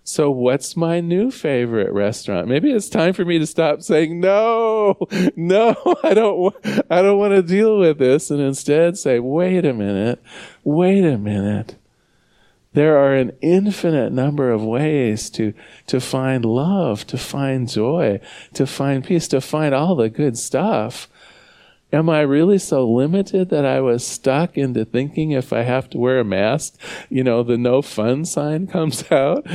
So 0.05 0.31
what's 0.31 0.77
my 0.77 1.01
new 1.01 1.31
favorite 1.31 1.93
restaurant? 1.93 2.49
Maybe 2.49 2.73
it's 2.73 2.88
time 2.88 3.15
for 3.15 3.25
me 3.25 3.38
to 3.38 3.47
stop 3.47 3.83
saying 3.83 4.21
no, 4.21 4.99
no, 5.37 5.77
I 6.03 6.12
don't, 6.12 6.55
I 6.91 7.03
don't 7.03 7.19
want 7.19 7.35
to 7.35 7.43
deal 7.43 7.79
with 7.79 7.99
this 7.99 8.31
and 8.31 8.41
instead 8.41 8.99
say, 8.99 9.21
wait 9.21 9.65
a 9.65 9.73
minute, 9.73 10.23
wait 10.65 11.05
a 11.05 11.17
minute. 11.17 11.77
There 12.75 12.97
are 12.97 13.15
an 13.15 13.33
infinite 13.43 14.12
number 14.12 14.51
of 14.51 14.65
ways 14.65 15.29
to, 15.31 15.53
to 15.87 16.01
find 16.01 16.45
love, 16.45 17.07
to 17.09 17.19
find 17.19 17.69
joy, 17.69 18.21
to 18.55 18.67
find 18.67 19.05
peace, 19.05 19.29
to 19.29 19.41
find 19.41 19.75
all 19.75 19.95
the 19.95 20.09
good 20.09 20.38
stuff. 20.38 21.09
Am 21.92 22.09
I 22.09 22.22
really 22.22 22.59
so 22.59 22.90
limited 22.90 23.50
that 23.50 23.66
I 23.66 23.81
was 23.81 24.07
stuck 24.07 24.57
into 24.57 24.85
thinking 24.85 25.33
if 25.33 25.52
I 25.52 25.62
have 25.62 25.90
to 25.90 25.98
wear 25.98 26.20
a 26.20 26.24
mask, 26.24 26.81
you 27.11 27.22
know, 27.22 27.42
the 27.42 27.59
no 27.59 27.83
fun 27.83 28.24
sign 28.24 28.66
comes 28.66 29.05
out? 29.12 29.46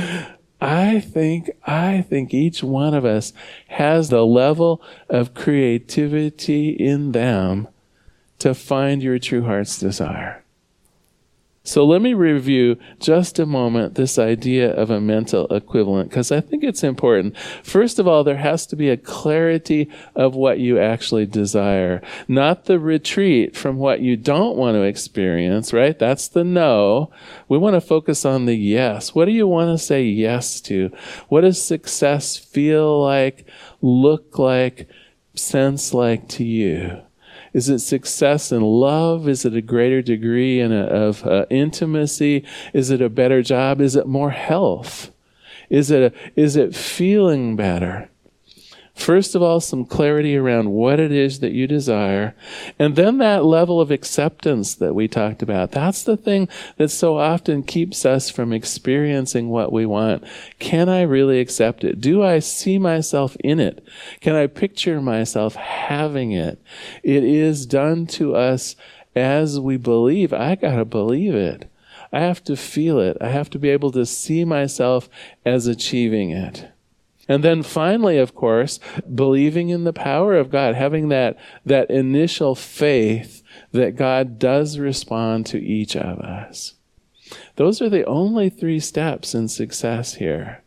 I 0.60 1.00
think, 1.00 1.50
I 1.64 2.02
think 2.02 2.34
each 2.34 2.62
one 2.62 2.94
of 2.94 3.04
us 3.04 3.32
has 3.68 4.08
the 4.08 4.24
level 4.24 4.82
of 5.08 5.34
creativity 5.34 6.70
in 6.70 7.12
them 7.12 7.68
to 8.38 8.54
find 8.54 9.02
your 9.02 9.18
true 9.18 9.42
heart's 9.42 9.78
desire. 9.78 10.44
So 11.68 11.84
let 11.84 12.00
me 12.00 12.14
review 12.14 12.78
just 12.98 13.38
a 13.38 13.44
moment 13.44 13.94
this 13.94 14.18
idea 14.18 14.72
of 14.72 14.88
a 14.88 15.02
mental 15.02 15.46
equivalent 15.48 16.08
because 16.08 16.32
I 16.32 16.40
think 16.40 16.64
it's 16.64 16.82
important. 16.82 17.36
First 17.62 17.98
of 17.98 18.08
all, 18.08 18.24
there 18.24 18.38
has 18.38 18.64
to 18.68 18.74
be 18.74 18.88
a 18.88 18.96
clarity 18.96 19.90
of 20.14 20.34
what 20.34 20.60
you 20.60 20.78
actually 20.78 21.26
desire, 21.26 22.00
not 22.26 22.64
the 22.64 22.78
retreat 22.78 23.54
from 23.54 23.76
what 23.76 24.00
you 24.00 24.16
don't 24.16 24.56
want 24.56 24.76
to 24.76 24.82
experience, 24.82 25.74
right? 25.74 25.98
That's 25.98 26.26
the 26.26 26.42
no. 26.42 27.10
We 27.50 27.58
want 27.58 27.74
to 27.74 27.82
focus 27.82 28.24
on 28.24 28.46
the 28.46 28.56
yes. 28.56 29.14
What 29.14 29.26
do 29.26 29.32
you 29.32 29.46
want 29.46 29.68
to 29.68 29.84
say 29.84 30.04
yes 30.04 30.62
to? 30.62 30.90
What 31.28 31.42
does 31.42 31.62
success 31.62 32.34
feel 32.34 32.98
like, 33.02 33.46
look 33.82 34.38
like, 34.38 34.88
sense 35.34 35.92
like 35.92 36.28
to 36.28 36.44
you? 36.44 37.02
Is 37.52 37.68
it 37.68 37.80
success 37.80 38.52
in 38.52 38.62
love? 38.62 39.28
Is 39.28 39.44
it 39.44 39.54
a 39.54 39.62
greater 39.62 40.02
degree 40.02 40.60
in 40.60 40.72
a, 40.72 40.82
of 40.84 41.24
uh, 41.26 41.46
intimacy? 41.50 42.44
Is 42.72 42.90
it 42.90 43.00
a 43.00 43.08
better 43.08 43.42
job? 43.42 43.80
Is 43.80 43.96
it 43.96 44.06
more 44.06 44.30
health? 44.30 45.10
Is 45.70 45.90
it, 45.90 46.12
a, 46.12 46.40
is 46.40 46.56
it 46.56 46.74
feeling 46.74 47.56
better? 47.56 48.10
First 48.98 49.36
of 49.36 49.42
all, 49.42 49.60
some 49.60 49.84
clarity 49.84 50.36
around 50.36 50.72
what 50.72 50.98
it 50.98 51.12
is 51.12 51.38
that 51.38 51.52
you 51.52 51.68
desire. 51.68 52.34
And 52.80 52.96
then 52.96 53.18
that 53.18 53.44
level 53.44 53.80
of 53.80 53.92
acceptance 53.92 54.74
that 54.74 54.92
we 54.92 55.06
talked 55.06 55.40
about. 55.40 55.70
That's 55.70 56.02
the 56.02 56.16
thing 56.16 56.48
that 56.78 56.88
so 56.88 57.16
often 57.16 57.62
keeps 57.62 58.04
us 58.04 58.28
from 58.28 58.52
experiencing 58.52 59.50
what 59.50 59.72
we 59.72 59.86
want. 59.86 60.24
Can 60.58 60.88
I 60.88 61.02
really 61.02 61.38
accept 61.38 61.84
it? 61.84 62.00
Do 62.00 62.24
I 62.24 62.40
see 62.40 62.76
myself 62.76 63.36
in 63.36 63.60
it? 63.60 63.86
Can 64.20 64.34
I 64.34 64.48
picture 64.48 65.00
myself 65.00 65.54
having 65.54 66.32
it? 66.32 66.60
It 67.04 67.22
is 67.22 67.66
done 67.66 68.08
to 68.08 68.34
us 68.34 68.74
as 69.14 69.60
we 69.60 69.76
believe. 69.76 70.32
I 70.32 70.56
gotta 70.56 70.84
believe 70.84 71.36
it. 71.36 71.70
I 72.12 72.18
have 72.18 72.42
to 72.44 72.56
feel 72.56 72.98
it. 72.98 73.16
I 73.20 73.28
have 73.28 73.48
to 73.50 73.60
be 73.60 73.68
able 73.68 73.92
to 73.92 74.04
see 74.04 74.44
myself 74.44 75.08
as 75.46 75.68
achieving 75.68 76.30
it. 76.30 76.68
And 77.28 77.44
then 77.44 77.62
finally, 77.62 78.16
of 78.16 78.34
course, 78.34 78.80
believing 79.14 79.68
in 79.68 79.84
the 79.84 79.92
power 79.92 80.34
of 80.36 80.50
God, 80.50 80.74
having 80.74 81.10
that, 81.10 81.36
that 81.66 81.90
initial 81.90 82.54
faith 82.54 83.42
that 83.72 83.96
God 83.96 84.38
does 84.38 84.78
respond 84.78 85.44
to 85.46 85.62
each 85.62 85.94
of 85.94 86.18
us. 86.20 86.74
Those 87.56 87.82
are 87.82 87.90
the 87.90 88.06
only 88.06 88.48
three 88.48 88.80
steps 88.80 89.34
in 89.34 89.48
success 89.48 90.14
here. 90.14 90.62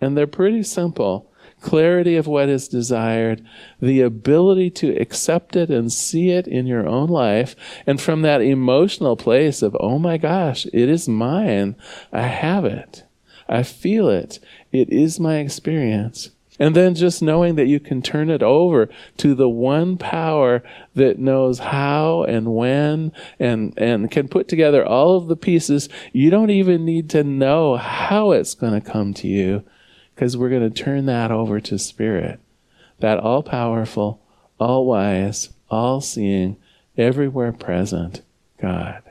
And 0.00 0.16
they're 0.16 0.26
pretty 0.26 0.64
simple. 0.64 1.30
Clarity 1.60 2.16
of 2.16 2.26
what 2.26 2.48
is 2.48 2.68
desired, 2.68 3.46
the 3.80 4.00
ability 4.00 4.70
to 4.70 4.96
accept 4.96 5.54
it 5.54 5.70
and 5.70 5.92
see 5.92 6.30
it 6.30 6.48
in 6.48 6.66
your 6.66 6.88
own 6.88 7.08
life, 7.08 7.54
and 7.86 8.00
from 8.00 8.22
that 8.22 8.40
emotional 8.40 9.14
place 9.14 9.60
of, 9.60 9.76
oh 9.78 9.98
my 9.98 10.16
gosh, 10.16 10.64
it 10.72 10.88
is 10.88 11.06
mine. 11.06 11.76
I 12.12 12.22
have 12.22 12.64
it. 12.64 13.04
I 13.46 13.62
feel 13.62 14.08
it. 14.08 14.38
It 14.72 14.90
is 14.90 15.20
my 15.20 15.38
experience. 15.38 16.30
And 16.58 16.76
then 16.76 16.94
just 16.94 17.22
knowing 17.22 17.54
that 17.54 17.68
you 17.68 17.80
can 17.80 18.02
turn 18.02 18.28
it 18.28 18.42
over 18.42 18.90
to 19.16 19.34
the 19.34 19.48
one 19.48 19.96
power 19.96 20.62
that 20.94 21.18
knows 21.18 21.58
how 21.58 22.24
and 22.24 22.54
when 22.54 23.12
and, 23.38 23.72
and 23.78 24.10
can 24.10 24.28
put 24.28 24.46
together 24.46 24.84
all 24.84 25.16
of 25.16 25.28
the 25.28 25.36
pieces. 25.36 25.88
You 26.12 26.28
don't 26.28 26.50
even 26.50 26.84
need 26.84 27.08
to 27.10 27.24
know 27.24 27.76
how 27.76 28.32
it's 28.32 28.54
going 28.54 28.74
to 28.78 28.86
come 28.86 29.14
to 29.14 29.26
you 29.26 29.64
because 30.14 30.36
we're 30.36 30.50
going 30.50 30.70
to 30.70 30.82
turn 30.82 31.06
that 31.06 31.30
over 31.30 31.60
to 31.60 31.78
Spirit. 31.78 32.38
That 32.98 33.18
all 33.18 33.42
powerful, 33.42 34.20
all 34.58 34.84
wise, 34.84 35.48
all 35.70 36.02
seeing, 36.02 36.58
everywhere 36.98 37.52
present 37.52 38.20
God. 38.60 39.02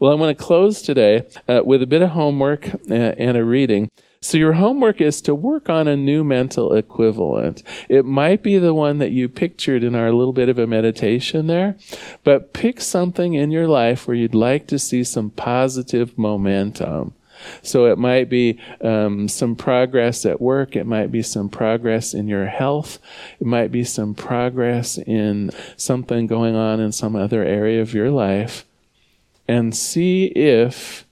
Well, 0.00 0.12
I 0.12 0.14
want 0.14 0.38
to 0.38 0.44
close 0.44 0.80
today 0.80 1.26
uh, 1.48 1.62
with 1.64 1.82
a 1.82 1.86
bit 1.86 2.02
of 2.02 2.10
homework 2.10 2.68
uh, 2.88 2.94
and 2.94 3.36
a 3.36 3.44
reading. 3.44 3.90
So 4.20 4.38
your 4.38 4.52
homework 4.52 5.00
is 5.00 5.20
to 5.22 5.34
work 5.34 5.68
on 5.68 5.88
a 5.88 5.96
new 5.96 6.22
mental 6.22 6.72
equivalent. 6.74 7.64
It 7.88 8.04
might 8.04 8.44
be 8.44 8.58
the 8.58 8.74
one 8.74 8.98
that 8.98 9.10
you 9.10 9.28
pictured 9.28 9.82
in 9.82 9.96
our 9.96 10.12
little 10.12 10.32
bit 10.32 10.48
of 10.48 10.58
a 10.58 10.68
meditation 10.68 11.48
there, 11.48 11.76
but 12.22 12.52
pick 12.52 12.80
something 12.80 13.34
in 13.34 13.50
your 13.50 13.66
life 13.66 14.06
where 14.06 14.16
you'd 14.16 14.36
like 14.36 14.68
to 14.68 14.78
see 14.78 15.02
some 15.02 15.30
positive 15.30 16.16
momentum. 16.16 17.14
So 17.62 17.86
it 17.86 17.98
might 17.98 18.28
be 18.28 18.60
um, 18.80 19.26
some 19.26 19.56
progress 19.56 20.24
at 20.24 20.40
work. 20.40 20.76
It 20.76 20.86
might 20.86 21.10
be 21.10 21.22
some 21.22 21.48
progress 21.48 22.14
in 22.14 22.28
your 22.28 22.46
health. 22.46 23.00
It 23.40 23.46
might 23.48 23.72
be 23.72 23.82
some 23.82 24.14
progress 24.14 24.96
in 24.96 25.50
something 25.76 26.28
going 26.28 26.54
on 26.54 26.78
in 26.78 26.92
some 26.92 27.16
other 27.16 27.42
area 27.42 27.82
of 27.82 27.94
your 27.94 28.10
life 28.10 28.64
and 29.48 29.74
see 29.74 30.26
if 30.26 31.07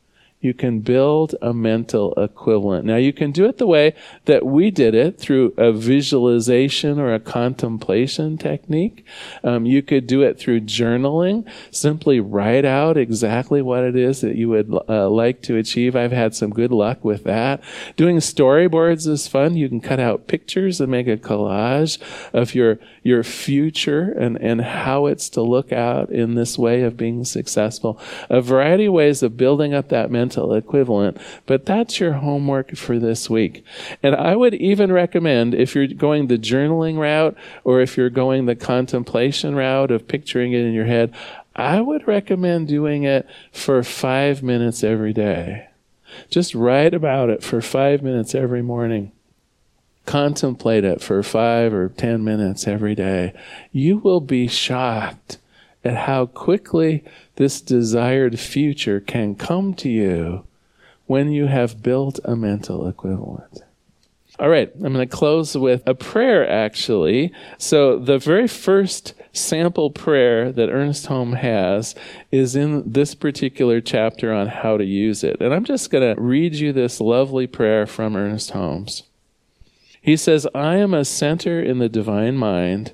you 0.46 0.54
can 0.54 0.78
build 0.78 1.34
a 1.42 1.52
mental 1.52 2.14
equivalent. 2.14 2.86
Now, 2.86 2.96
you 2.96 3.12
can 3.12 3.32
do 3.32 3.44
it 3.46 3.58
the 3.58 3.66
way 3.66 3.94
that 4.26 4.46
we 4.46 4.70
did 4.70 4.94
it 4.94 5.18
through 5.18 5.52
a 5.58 5.72
visualization 5.72 7.00
or 7.00 7.12
a 7.12 7.20
contemplation 7.20 8.38
technique. 8.38 9.04
Um, 9.42 9.66
you 9.66 9.82
could 9.82 10.06
do 10.06 10.22
it 10.22 10.38
through 10.38 10.60
journaling. 10.60 11.48
Simply 11.72 12.20
write 12.20 12.64
out 12.64 12.96
exactly 12.96 13.60
what 13.60 13.82
it 13.82 13.96
is 13.96 14.20
that 14.20 14.36
you 14.36 14.48
would 14.50 14.72
uh, 14.88 15.10
like 15.10 15.42
to 15.42 15.56
achieve. 15.56 15.96
I've 15.96 16.12
had 16.12 16.34
some 16.34 16.50
good 16.50 16.70
luck 16.70 17.04
with 17.04 17.24
that. 17.24 17.60
Doing 17.96 18.18
storyboards 18.18 19.08
is 19.08 19.26
fun. 19.26 19.56
You 19.56 19.68
can 19.68 19.80
cut 19.80 19.98
out 19.98 20.28
pictures 20.28 20.80
and 20.80 20.90
make 20.90 21.08
a 21.08 21.16
collage 21.16 21.98
of 22.32 22.54
your 22.54 22.78
your 23.06 23.22
future 23.22 24.12
and, 24.18 24.36
and 24.40 24.60
how 24.60 25.06
it's 25.06 25.28
to 25.30 25.40
look 25.40 25.72
out 25.72 26.10
in 26.10 26.34
this 26.34 26.58
way 26.58 26.82
of 26.82 26.96
being 26.96 27.24
successful. 27.24 28.00
A 28.28 28.40
variety 28.40 28.86
of 28.86 28.94
ways 28.94 29.22
of 29.22 29.36
building 29.36 29.72
up 29.72 29.90
that 29.90 30.10
mental 30.10 30.35
equivalent, 30.36 31.18
but 31.46 31.66
that's 31.66 32.00
your 32.00 32.14
homework 32.14 32.76
for 32.76 32.98
this 32.98 33.28
week. 33.30 33.64
And 34.02 34.14
I 34.14 34.36
would 34.36 34.54
even 34.54 34.92
recommend 34.92 35.54
if 35.54 35.74
you're 35.74 35.86
going 35.86 36.26
the 36.26 36.38
journaling 36.38 36.98
route 36.98 37.36
or 37.64 37.80
if 37.80 37.96
you're 37.96 38.10
going 38.10 38.46
the 38.46 38.56
contemplation 38.56 39.54
route 39.54 39.90
of 39.90 40.08
picturing 40.08 40.52
it 40.52 40.60
in 40.60 40.72
your 40.72 40.86
head, 40.86 41.14
I 41.54 41.80
would 41.80 42.06
recommend 42.06 42.68
doing 42.68 43.04
it 43.04 43.26
for 43.50 43.82
five 43.82 44.42
minutes 44.42 44.84
every 44.84 45.12
day. 45.12 45.68
Just 46.28 46.54
write 46.54 46.94
about 46.94 47.30
it 47.30 47.42
for 47.42 47.60
five 47.60 48.02
minutes 48.02 48.34
every 48.34 48.62
morning. 48.62 49.12
Contemplate 50.04 50.84
it 50.84 51.00
for 51.00 51.22
five 51.22 51.72
or 51.72 51.88
ten 51.88 52.22
minutes 52.22 52.68
every 52.68 52.94
day. 52.94 53.32
You 53.72 53.98
will 53.98 54.20
be 54.20 54.46
shocked 54.46 55.38
at 55.84 55.96
how 55.96 56.26
quickly 56.26 57.04
this 57.36 57.60
desired 57.60 58.38
future 58.38 59.00
can 59.00 59.34
come 59.34 59.74
to 59.74 59.88
you 59.88 60.46
when 61.06 61.30
you 61.30 61.46
have 61.46 61.82
built 61.82 62.18
a 62.24 62.34
mental 62.34 62.86
equivalent. 62.88 63.62
All 64.38 64.50
right, 64.50 64.70
I'm 64.74 64.92
going 64.92 65.08
to 65.08 65.16
close 65.16 65.56
with 65.56 65.82
a 65.86 65.94
prayer 65.94 66.46
actually. 66.46 67.32
So, 67.56 67.98
the 67.98 68.18
very 68.18 68.46
first 68.46 69.14
sample 69.32 69.90
prayer 69.90 70.52
that 70.52 70.68
Ernest 70.68 71.06
Holmes 71.06 71.38
has 71.38 71.94
is 72.30 72.54
in 72.54 72.90
this 72.90 73.14
particular 73.14 73.80
chapter 73.80 74.32
on 74.34 74.48
how 74.48 74.76
to 74.76 74.84
use 74.84 75.24
it. 75.24 75.40
And 75.40 75.54
I'm 75.54 75.64
just 75.64 75.90
going 75.90 76.14
to 76.14 76.20
read 76.20 76.54
you 76.54 76.72
this 76.74 77.00
lovely 77.00 77.46
prayer 77.46 77.86
from 77.86 78.14
Ernest 78.14 78.50
Holmes. 78.50 79.04
He 80.02 80.18
says, 80.18 80.46
I 80.54 80.76
am 80.76 80.92
a 80.92 81.04
center 81.04 81.62
in 81.62 81.78
the 81.78 81.88
divine 81.88 82.36
mind, 82.36 82.92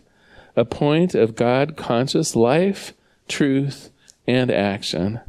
a 0.54 0.64
point 0.64 1.14
of 1.14 1.34
God 1.34 1.76
conscious 1.76 2.36
life, 2.36 2.94
truth, 3.26 3.90
and 4.26 4.50
action. 4.50 5.20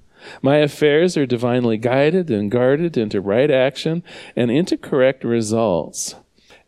My 0.41 0.57
affairs 0.57 1.17
are 1.17 1.25
divinely 1.25 1.77
guided 1.77 2.29
and 2.29 2.49
guarded 2.49 2.97
into 2.97 3.19
right 3.19 3.51
action 3.51 4.03
and 4.35 4.49
into 4.49 4.77
correct 4.77 5.23
results. 5.23 6.15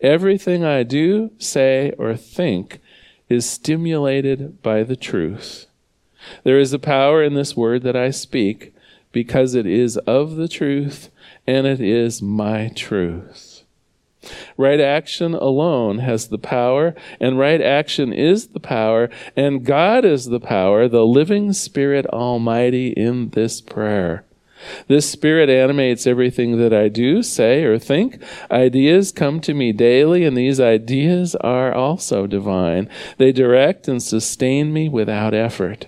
Everything 0.01 0.63
I 0.63 0.83
do, 0.83 1.31
say, 1.39 1.93
or 1.97 2.15
think 2.15 2.79
is 3.29 3.49
stimulated 3.49 4.61
by 4.61 4.83
the 4.83 4.95
truth. 4.95 5.67
There 6.43 6.59
is 6.59 6.73
a 6.73 6.79
power 6.79 7.23
in 7.23 7.33
this 7.33 7.55
word 7.55 7.83
that 7.83 7.95
I 7.95 8.09
speak 8.11 8.73
because 9.11 9.55
it 9.55 9.65
is 9.65 9.97
of 9.99 10.35
the 10.35 10.47
truth 10.47 11.09
and 11.47 11.65
it 11.65 11.79
is 11.79 12.21
my 12.21 12.69
truth. 12.75 13.54
Right 14.57 14.79
action 14.79 15.33
alone 15.33 15.99
has 15.99 16.27
the 16.27 16.38
power, 16.38 16.95
and 17.19 17.39
right 17.39 17.61
action 17.61 18.13
is 18.13 18.47
the 18.47 18.59
power, 18.59 19.09
and 19.35 19.65
God 19.65 20.05
is 20.05 20.25
the 20.25 20.39
power, 20.39 20.88
the 20.88 21.05
living 21.05 21.53
Spirit 21.53 22.05
Almighty 22.07 22.89
in 22.89 23.29
this 23.29 23.61
prayer. 23.61 24.23
This 24.88 25.09
Spirit 25.09 25.49
animates 25.49 26.07
everything 26.07 26.57
that 26.57 26.73
I 26.73 26.88
do, 26.88 27.21
say, 27.21 27.63
or 27.63 27.77
think. 27.77 28.21
Ideas 28.49 29.11
come 29.11 29.39
to 29.41 29.53
me 29.53 29.71
daily, 29.71 30.23
and 30.25 30.35
these 30.35 30.59
ideas 30.59 31.35
are 31.35 31.73
also 31.73 32.25
divine. 32.25 32.89
They 33.17 33.31
direct 33.31 33.88
and 33.88 34.01
sustain 34.01 34.73
me 34.73 34.89
without 34.89 35.33
effort. 35.33 35.88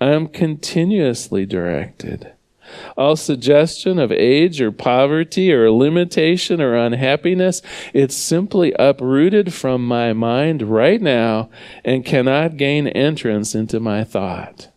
I 0.00 0.10
am 0.10 0.26
continuously 0.26 1.46
directed. 1.46 2.32
All 2.96 3.16
suggestion 3.16 3.98
of 3.98 4.12
age 4.12 4.60
or 4.60 4.72
poverty 4.72 5.52
or 5.52 5.70
limitation 5.70 6.60
or 6.60 6.74
unhappiness, 6.76 7.62
it's 7.92 8.16
simply 8.16 8.74
uprooted 8.78 9.52
from 9.52 9.86
my 9.86 10.12
mind 10.12 10.62
right 10.62 11.00
now 11.00 11.50
and 11.84 12.04
cannot 12.04 12.56
gain 12.56 12.86
entrance 12.86 13.54
into 13.54 13.80
my 13.80 14.04
thought. 14.04 14.68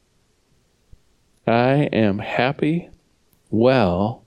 I 1.48 1.90
am 1.94 2.20
happy, 2.20 2.90
well, 3.50 4.24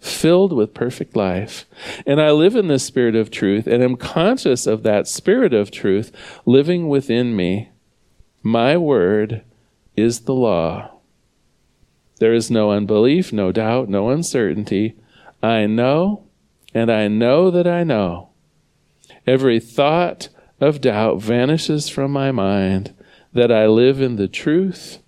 filled 0.00 0.52
with 0.52 0.74
perfect 0.74 1.14
life, 1.14 1.66
and 2.06 2.20
I 2.20 2.32
live 2.32 2.56
in 2.56 2.66
the 2.66 2.78
spirit 2.78 3.14
of 3.14 3.30
truth 3.30 3.66
and 3.66 3.82
am 3.82 3.96
conscious 3.96 4.66
of 4.66 4.82
that 4.82 5.06
spirit 5.06 5.54
of 5.54 5.70
truth 5.70 6.10
living 6.44 6.88
within 6.88 7.36
me. 7.36 7.70
My 8.42 8.76
word 8.76 9.44
is 9.96 10.20
the 10.20 10.34
law. 10.34 10.91
There 12.22 12.34
is 12.34 12.52
no 12.52 12.70
unbelief, 12.70 13.32
no 13.32 13.50
doubt, 13.50 13.88
no 13.88 14.10
uncertainty. 14.10 14.94
I 15.42 15.66
know, 15.66 16.28
and 16.72 16.88
I 16.88 17.08
know 17.08 17.50
that 17.50 17.66
I 17.66 17.82
know. 17.82 18.30
Every 19.26 19.58
thought 19.58 20.28
of 20.60 20.80
doubt 20.80 21.20
vanishes 21.20 21.88
from 21.88 22.12
my 22.12 22.30
mind 22.30 22.94
that 23.32 23.50
I 23.50 23.66
live 23.66 24.00
in 24.00 24.14
the 24.14 24.28
truth 24.28 24.98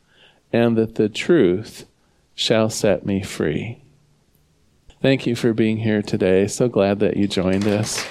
and 0.52 0.76
that 0.76 0.96
the 0.96 1.08
truth 1.08 1.86
shall 2.34 2.68
set 2.68 3.06
me 3.06 3.22
free. 3.22 3.84
Thank 5.00 5.24
you 5.24 5.36
for 5.36 5.52
being 5.52 5.76
here 5.76 6.02
today. 6.02 6.48
So 6.48 6.66
glad 6.66 6.98
that 6.98 7.16
you 7.16 7.28
joined 7.28 7.68
us. 7.68 8.02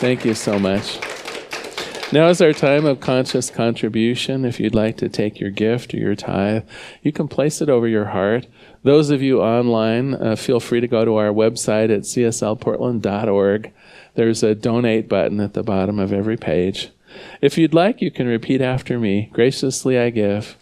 Thank 0.00 0.24
you 0.24 0.32
so 0.32 0.58
much. 0.58 1.11
Now 2.12 2.28
is 2.28 2.42
our 2.42 2.52
time 2.52 2.84
of 2.84 3.00
conscious 3.00 3.48
contribution. 3.48 4.44
If 4.44 4.60
you'd 4.60 4.74
like 4.74 4.98
to 4.98 5.08
take 5.08 5.40
your 5.40 5.48
gift 5.48 5.94
or 5.94 5.96
your 5.96 6.14
tithe, 6.14 6.64
you 7.02 7.10
can 7.10 7.26
place 7.26 7.62
it 7.62 7.70
over 7.70 7.88
your 7.88 8.04
heart. 8.04 8.46
Those 8.82 9.08
of 9.08 9.22
you 9.22 9.40
online, 9.40 10.12
uh, 10.12 10.36
feel 10.36 10.60
free 10.60 10.80
to 10.82 10.86
go 10.86 11.06
to 11.06 11.16
our 11.16 11.30
website 11.30 11.84
at 11.84 12.02
cslportland.org. 12.02 13.72
There's 14.14 14.42
a 14.42 14.54
donate 14.54 15.08
button 15.08 15.40
at 15.40 15.54
the 15.54 15.62
bottom 15.62 15.98
of 15.98 16.12
every 16.12 16.36
page. 16.36 16.90
If 17.40 17.56
you'd 17.56 17.72
like, 17.72 18.02
you 18.02 18.10
can 18.10 18.26
repeat 18.26 18.60
after 18.60 18.98
me 18.98 19.30
Graciously 19.32 19.98
I 19.98 20.10
give, 20.10 20.58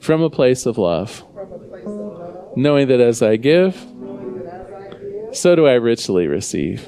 from 0.00 0.22
a 0.22 0.30
place 0.30 0.66
of 0.66 0.78
love, 0.78 1.24
knowing 2.54 2.86
that 2.86 3.00
as 3.00 3.22
I 3.22 3.34
give, 3.34 3.74
so 5.32 5.56
do 5.56 5.66
I 5.66 5.74
richly 5.74 6.28
receive. 6.28 6.86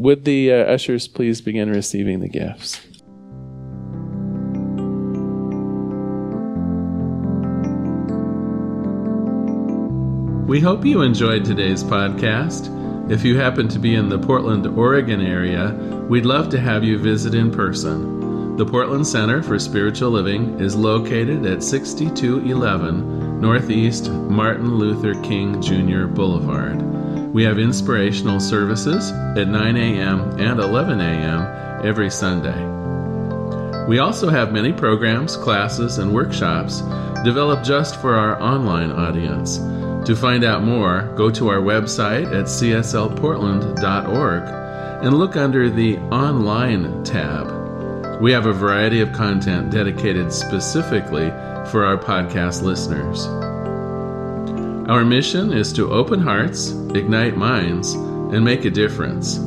Would 0.00 0.24
the 0.24 0.50
uh, 0.50 0.56
ushers 0.64 1.06
please 1.06 1.42
begin 1.42 1.68
receiving 1.68 2.20
the 2.20 2.28
gifts? 2.30 2.80
We 10.48 10.58
hope 10.58 10.86
you 10.86 11.02
enjoyed 11.02 11.44
today's 11.44 11.84
podcast. 11.84 13.10
If 13.12 13.26
you 13.26 13.36
happen 13.38 13.68
to 13.68 13.78
be 13.78 13.94
in 13.94 14.08
the 14.08 14.18
Portland, 14.18 14.66
Oregon 14.66 15.20
area, 15.20 15.74
we'd 16.08 16.24
love 16.24 16.48
to 16.48 16.58
have 16.58 16.82
you 16.82 16.96
visit 16.96 17.34
in 17.34 17.50
person. 17.50 18.56
The 18.56 18.64
Portland 18.64 19.06
Center 19.06 19.42
for 19.42 19.58
Spiritual 19.58 20.12
Living 20.12 20.58
is 20.58 20.74
located 20.74 21.44
at 21.44 21.62
6211 21.62 23.38
Northeast 23.38 24.10
Martin 24.10 24.76
Luther 24.76 25.12
King 25.22 25.60
Jr. 25.60 26.06
Boulevard. 26.06 26.99
We 27.32 27.44
have 27.44 27.58
inspirational 27.60 28.40
services 28.40 29.12
at 29.12 29.46
9 29.46 29.76
a.m. 29.76 30.40
and 30.40 30.58
11 30.58 31.00
a.m. 31.00 31.86
every 31.86 32.10
Sunday. 32.10 32.66
We 33.86 34.00
also 34.00 34.28
have 34.28 34.52
many 34.52 34.72
programs, 34.72 35.36
classes, 35.36 35.98
and 35.98 36.12
workshops 36.12 36.80
developed 37.24 37.64
just 37.64 38.00
for 38.00 38.16
our 38.16 38.40
online 38.42 38.90
audience. 38.90 39.58
To 40.06 40.16
find 40.16 40.42
out 40.44 40.64
more, 40.64 41.12
go 41.16 41.30
to 41.30 41.48
our 41.48 41.60
website 41.60 42.26
at 42.26 42.46
cslportland.org 42.46 44.42
and 45.04 45.18
look 45.18 45.36
under 45.36 45.70
the 45.70 45.98
Online 45.98 47.04
tab. 47.04 48.20
We 48.20 48.32
have 48.32 48.46
a 48.46 48.52
variety 48.52 49.00
of 49.00 49.12
content 49.12 49.70
dedicated 49.70 50.32
specifically 50.32 51.30
for 51.70 51.84
our 51.84 51.96
podcast 51.96 52.62
listeners. 52.62 53.26
Our 54.90 55.04
mission 55.04 55.52
is 55.52 55.72
to 55.74 55.92
open 55.92 56.20
hearts, 56.20 56.72
ignite 56.96 57.36
minds, 57.36 57.94
and 57.94 58.44
make 58.44 58.64
a 58.64 58.70
difference. 58.70 59.38